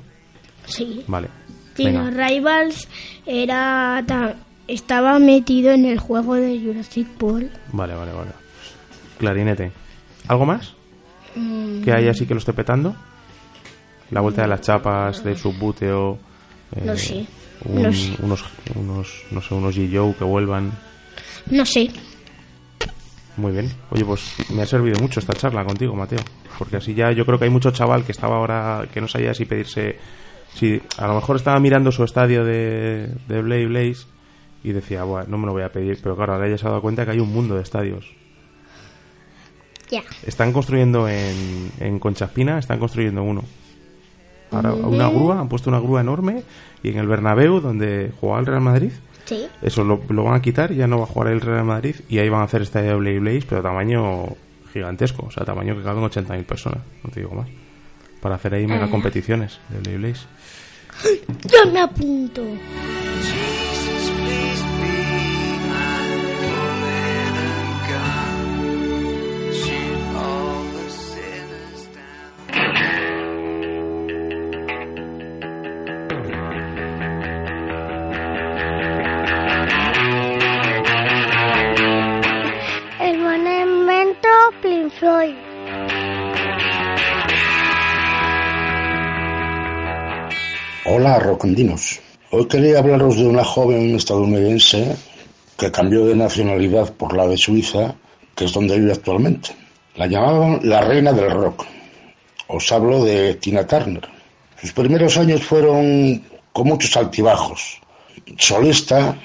Sí. 0.67 1.05
Vale. 1.07 1.29
Dino 1.77 2.05
Venga. 2.05 2.29
Rivals 2.29 2.89
era 3.27 4.03
ta- 4.07 4.35
estaba 4.69 5.19
metido 5.19 5.71
en 5.73 5.85
el 5.85 5.99
juego 5.99 6.35
de 6.35 6.61
Jurassic 6.61 7.07
World. 7.23 7.51
Vale, 7.73 7.95
vale, 7.95 8.13
vale. 8.13 8.31
Clarinete. 9.19 9.71
¿Algo 10.29 10.47
más? 10.47 10.75
Mm, 11.37 11.83
¿Que 11.83 11.93
haya 11.93 12.11
así 12.11 12.27
que 12.27 12.35
lo 12.35 12.39
esté 12.39 12.53
petando? 12.53 12.95
La 14.11 14.21
vuelta 14.21 14.43
de 14.43 14.49
las 14.49 14.61
chapas, 14.63 15.23
del 15.23 15.37
subbuteo... 15.37 16.19
eh, 16.75 16.83
No 16.85 16.97
sé, 16.97 17.27
un- 17.65 17.83
no 17.83 17.93
sé. 17.93 18.13
Unos, 18.23 18.45
unos, 18.75 19.23
no 19.31 19.41
sé, 19.41 19.55
unos 19.55 19.77
G-Joe 19.77 20.15
que 20.15 20.25
vuelvan... 20.25 20.73
no 21.51 21.65
sé. 21.65 21.91
Muy 23.37 23.53
bien. 23.53 23.71
Oye, 23.91 24.05
pues 24.05 24.35
me 24.51 24.63
ha 24.63 24.67
servido 24.67 25.01
mucho 25.01 25.21
esta 25.21 25.33
charla 25.33 25.65
contigo, 25.65 25.95
Mateo. 25.95 26.21
Porque 26.59 26.77
así 26.77 26.95
ya 26.95 27.11
yo 27.13 27.25
creo 27.25 27.39
que 27.39 27.47
hay 27.47 27.51
mucho 27.51 27.71
chaval 27.71 28.05
que 28.05 28.13
estaba 28.13 28.37
ahora, 28.37 28.87
que 28.93 29.01
no 29.01 29.09
sabía 29.09 29.33
si 29.35 29.47
pedirse. 29.47 29.97
Si 30.55 30.81
a 30.99 31.07
lo 31.07 31.15
mejor 31.15 31.37
estaba 31.37 31.59
mirando 31.61 31.93
su 31.93 32.05
estadio 32.05 32.45
de, 32.45 33.09
de 33.29 33.43
Blade 33.43 33.67
Blaze 33.67 34.07
y 34.63 34.73
decía, 34.73 35.05
bueno, 35.05 35.27
no 35.29 35.39
me 35.39 35.47
lo 35.47 35.53
voy 35.53 35.63
a 35.63 35.73
pedir. 35.73 35.99
Pero 36.03 36.17
claro, 36.17 36.35
ahora 36.35 36.49
ya 36.49 36.59
se 36.59 36.67
ha 36.67 36.71
dado 36.71 36.83
cuenta 36.83 37.05
que 37.05 37.13
hay 37.13 37.21
un 37.21 37.33
mundo 37.33 37.55
de 37.55 37.63
estadios. 37.63 38.07
Ya. 39.91 40.03
Están 40.25 40.53
construyendo 40.53 41.09
en, 41.09 41.73
en 41.81 41.99
Conchaspina, 41.99 42.59
están 42.59 42.79
construyendo 42.79 43.23
uno. 43.23 43.43
Ahora, 44.53 44.73
una 44.73 45.09
grúa, 45.09 45.41
han 45.41 45.49
puesto 45.49 45.71
una 45.71 45.79
grúa 45.79 46.01
enorme 46.01 46.43
y 46.83 46.91
en 46.91 46.99
el 46.99 47.07
Bernabéu, 47.07 47.61
donde 47.61 48.13
jugaba 48.21 48.41
el 48.41 48.47
Real 48.47 48.61
Madrid, 48.61 48.93
Sí. 49.31 49.47
eso 49.63 49.85
lo, 49.85 50.01
lo 50.09 50.25
van 50.25 50.35
a 50.35 50.43
quitar, 50.43 50.73
ya 50.73 50.89
no 50.89 50.99
va 50.99 51.05
a 51.05 51.07
jugar 51.07 51.29
el 51.29 51.41
Real 51.41 51.65
Madrid 51.65 51.95
y 52.09 52.19
ahí 52.19 52.29
van 52.29 52.41
a 52.41 52.45
hacer 52.45 52.69
de 52.69 52.95
Blade 52.97 53.21
Blaze, 53.21 53.47
pero 53.49 53.63
tamaño 53.63 54.25
gigantesco, 54.73 55.27
o 55.27 55.31
sea, 55.31 55.45
tamaño 55.45 55.77
que 55.77 55.85
caben 55.85 56.03
80.000 56.03 56.45
personas, 56.45 56.81
no 57.05 57.11
te 57.11 57.21
digo 57.21 57.35
más. 57.35 57.49
Para 58.21 58.35
hacer 58.35 58.55
ahí 58.55 58.67
mega 58.67 58.91
competiciones 58.91 59.61
de 59.69 59.79
Blade 59.79 59.99
Blaze. 59.99 60.27
Yo 61.49 61.71
me 61.71 61.81
apunto. 61.81 62.43
Rocondinos. 91.21 92.01
Hoy 92.31 92.47
quería 92.47 92.79
hablaros 92.79 93.17
de 93.17 93.27
una 93.27 93.45
joven 93.45 93.95
estadounidense 93.95 94.97
que 95.59 95.71
cambió 95.71 96.07
de 96.07 96.17
nacionalidad 96.17 96.95
por 96.95 97.15
la 97.15 97.27
de 97.27 97.37
Suiza, 97.37 97.95
que 98.35 98.47
es 98.47 98.53
donde 98.53 98.79
vive 98.79 98.93
actualmente. 98.93 99.51
La 99.97 100.07
llamaban 100.07 100.61
la 100.63 100.81
reina 100.81 101.13
del 101.13 101.31
rock. 101.31 101.67
Os 102.49 102.73
hablo 102.73 103.05
de 103.05 103.35
Tina 103.35 103.67
Turner. 103.67 104.09
Sus 104.61 104.73
primeros 104.73 105.19
años 105.19 105.43
fueron 105.43 106.23
con 106.53 106.69
muchos 106.69 106.97
altibajos. 106.97 107.81
Solista, 108.39 109.19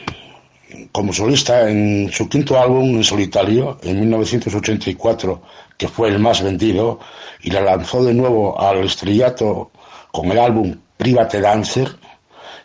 como 0.91 1.13
solista 1.13 1.69
en 1.69 2.11
su 2.11 2.27
quinto 2.27 2.59
álbum 2.59 2.95
en 2.97 3.03
solitario, 3.03 3.77
en 3.83 4.01
1984, 4.01 5.41
que 5.77 5.87
fue 5.87 6.09
el 6.09 6.19
más 6.19 6.43
vendido, 6.43 6.99
y 7.41 7.51
la 7.51 7.61
lanzó 7.61 8.03
de 8.03 8.13
nuevo 8.13 8.59
al 8.59 8.83
estrellato 8.83 9.71
con 10.11 10.31
el 10.31 10.39
álbum 10.39 10.75
Private 10.97 11.41
Dancer 11.41 11.95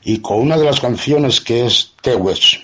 y 0.03 0.19
con 0.19 0.41
una 0.41 0.57
de 0.57 0.65
las 0.65 0.81
canciones 0.81 1.41
que 1.41 1.67
es 1.67 1.95
The 2.03 2.17
West, 2.17 2.55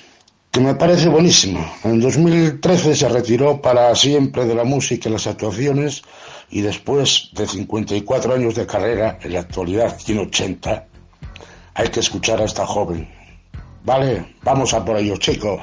que 0.51 0.61
me 0.61 0.75
parece 0.75 1.09
buenísima. 1.09 1.73
En 1.85 2.01
2013 2.01 2.95
se 2.95 3.09
retiró 3.09 3.61
para 3.61 3.95
siempre 3.95 4.47
de 4.47 4.55
la 4.55 4.65
música 4.65 5.09
y 5.09 5.13
las 5.13 5.27
actuaciones 5.27 6.03
y 6.51 6.61
después 6.61 7.31
de 7.33 7.47
54 7.47 8.35
años 8.35 8.55
de 8.55 8.67
carrera, 8.67 9.19
en 9.23 9.33
la 9.33 9.41
actualidad 9.41 9.97
tiene 10.05 10.23
80, 10.23 10.87
hay 11.75 11.89
que 11.89 12.01
escuchar 12.01 12.41
a 12.41 12.45
esta 12.45 12.67
joven. 12.67 13.09
Vale, 13.85 14.35
vamos 14.43 14.73
a 14.75 14.85
por 14.85 14.97
ello, 14.97 15.17
chicos. 15.17 15.61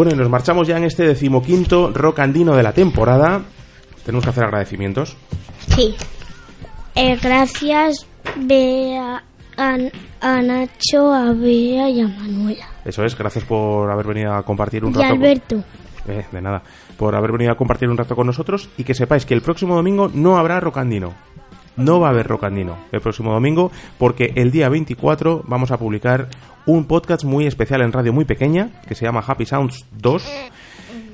Bueno, 0.00 0.14
y 0.14 0.16
nos 0.16 0.30
marchamos 0.30 0.66
ya 0.66 0.78
en 0.78 0.84
este 0.84 1.02
decimoquinto 1.06 1.90
rock 1.92 2.20
andino 2.20 2.56
de 2.56 2.62
la 2.62 2.72
temporada. 2.72 3.42
Tenemos 4.02 4.24
que 4.24 4.30
hacer 4.30 4.44
agradecimientos. 4.44 5.14
Sí. 5.76 5.94
Eh, 6.94 7.18
gracias, 7.22 8.06
Bea, 8.34 9.22
a, 9.58 9.76
a 10.22 10.40
Nacho, 10.40 11.12
a 11.12 11.34
Bea 11.34 11.90
y 11.90 12.00
a 12.00 12.08
Manuela. 12.08 12.66
Eso 12.82 13.04
es, 13.04 13.14
gracias 13.14 13.44
por 13.44 13.90
haber 13.90 14.06
venido 14.06 14.32
a 14.32 14.42
compartir 14.42 14.86
un 14.86 14.92
Y 14.92 14.94
rato. 14.94 15.08
con- 15.10 15.18
Alberto. 15.18 15.64
Eh, 16.08 16.24
de 16.32 16.40
nada. 16.40 16.62
Por 16.96 17.14
haber 17.14 17.32
venido 17.32 17.52
a 17.52 17.56
compartir 17.58 17.90
un 17.90 17.98
rato 17.98 18.16
con 18.16 18.26
nosotros 18.26 18.70
y 18.78 18.84
que 18.84 18.94
sepáis 18.94 19.26
que 19.26 19.34
el 19.34 19.42
próximo 19.42 19.74
domingo 19.74 20.10
no 20.14 20.38
habrá 20.38 20.60
rocandino. 20.60 21.12
No 21.76 22.00
va 22.00 22.08
a 22.08 22.10
haber 22.10 22.26
rocandino 22.26 22.76
el 22.90 23.00
próximo 23.02 23.32
domingo 23.32 23.70
porque 23.98 24.32
el 24.34 24.50
día 24.50 24.70
24 24.70 25.44
vamos 25.46 25.70
a 25.70 25.76
publicar 25.78 26.28
un 26.66 26.84
podcast 26.84 27.24
muy 27.24 27.46
especial 27.46 27.82
en 27.82 27.92
radio 27.92 28.12
muy 28.12 28.24
pequeña 28.24 28.70
que 28.86 28.94
se 28.94 29.04
llama 29.04 29.24
Happy 29.26 29.46
Sounds 29.46 29.86
2. 29.92 30.50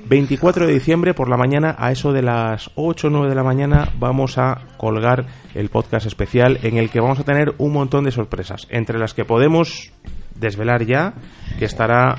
24 0.07 0.65
de 0.65 0.73
diciembre 0.73 1.13
por 1.13 1.29
la 1.29 1.35
mañana 1.35 1.75
a 1.77 1.91
eso 1.91 2.13
de 2.13 2.21
las 2.21 2.71
8 2.75 3.07
o 3.07 3.09
9 3.09 3.29
de 3.29 3.35
la 3.35 3.43
mañana 3.43 3.89
vamos 3.99 4.37
a 4.37 4.61
colgar 4.77 5.25
el 5.53 5.69
podcast 5.69 6.05
especial 6.05 6.59
en 6.63 6.77
el 6.77 6.89
que 6.89 7.01
vamos 7.01 7.19
a 7.19 7.23
tener 7.23 7.53
un 7.57 7.73
montón 7.73 8.05
de 8.05 8.11
sorpresas 8.11 8.67
entre 8.69 8.99
las 8.99 9.13
que 9.13 9.25
podemos 9.25 9.91
desvelar 10.35 10.85
ya 10.85 11.13
que 11.59 11.65
estará 11.65 12.15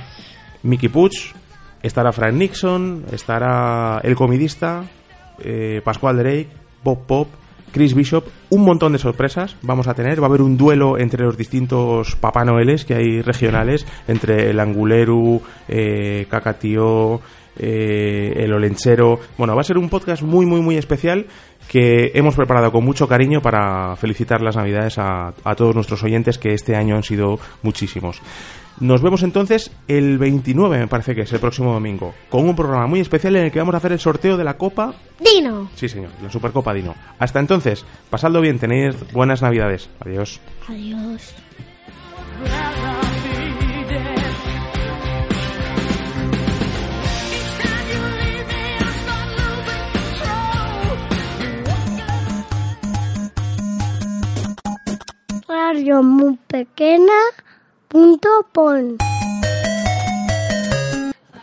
Mickey 0.63 0.89
Puch, 0.89 1.35
estará 1.83 2.13
Frank 2.13 2.35
Nixon, 2.35 3.07
estará 3.13 4.01
el 4.03 4.17
comidista, 4.17 4.85
eh, 5.39 5.81
Pascual 5.85 6.19
Drake, 6.19 6.49
Bob 6.83 7.07
Pop, 7.07 7.29
Chris 7.73 7.95
Bishop, 7.95 8.25
un 8.51 8.65
montón 8.65 8.93
de 8.93 8.99
sorpresas 8.99 9.57
vamos 9.63 9.89
a 9.89 9.95
tener. 9.95 10.21
Va 10.21 10.27
a 10.27 10.29
haber 10.29 10.43
un 10.43 10.57
duelo 10.57 10.99
entre 10.99 11.25
los 11.25 11.37
distintos 11.37 12.17
Papá 12.17 12.45
Noeles 12.45 12.85
que 12.85 12.95
hay 12.95 13.23
regionales, 13.23 13.87
entre 14.07 14.51
el 14.51 14.61
Anguleru, 14.61 15.43
eh, 15.69 16.27
Cacatío, 16.31 17.21
eh, 17.59 18.33
el 18.37 18.53
Olenchero. 18.53 19.21
Bueno, 19.37 19.55
va 19.55 19.63
a 19.63 19.65
ser 19.65 19.79
un 19.79 19.89
podcast 19.89 20.23
muy, 20.23 20.47
muy, 20.47 20.61
muy 20.61 20.77
especial 20.77 21.27
que 21.69 22.13
hemos 22.15 22.35
preparado 22.35 22.73
con 22.73 22.85
mucho 22.85 23.07
cariño 23.07 23.41
para 23.43 23.95
felicitar 23.97 24.41
las 24.41 24.57
Navidades 24.57 24.99
a, 24.99 25.35
a 25.45 25.55
todos 25.55 25.75
nuestros 25.75 26.03
oyentes 26.03 26.39
que 26.39 26.55
este 26.55 26.77
año 26.77 26.97
han 26.97 27.03
sido 27.03 27.39
muchísimos. 27.63 28.23
Nos 28.81 29.03
vemos 29.03 29.25
entonces 29.25 29.73
el 29.89 30.19
29, 30.19 30.79
me 30.79 30.87
parece 30.87 31.15
que 31.15 31.23
es 31.23 31.33
el 31.33 31.41
próximo 31.41 31.73
domingo, 31.73 32.15
con 32.29 32.49
un 32.49 32.55
programa 32.55 32.87
muy 32.87 33.01
especial 33.01 33.35
en 33.35 33.47
el 33.47 33.51
que 33.51 33.59
vamos 33.59 33.75
a 33.75 33.79
hacer 33.79 33.91
el 33.91 33.99
sorteo 33.99 34.37
de 34.37 34.45
la 34.45 34.57
Copa. 34.57 34.95
Dino. 35.19 35.69
Sí, 35.75 35.89
señor, 35.89 36.11
la 36.23 36.31
Supercopa 36.31 36.73
Dino. 36.73 36.95
Hasta 37.19 37.41
entonces, 37.41 37.85
pasadlo 38.09 38.41
bien, 38.41 38.59
tenéis 38.59 38.95
buenas 39.13 39.43
Navidades. 39.43 39.91
Adiós. 40.01 40.41
Adiós. 40.69 41.35
Muy 55.79 56.37
pequeña 56.49 57.13
punto 57.87 58.29
pon. 58.53 58.97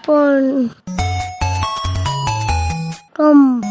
Pon. 0.05 0.75
Com. 3.15 3.61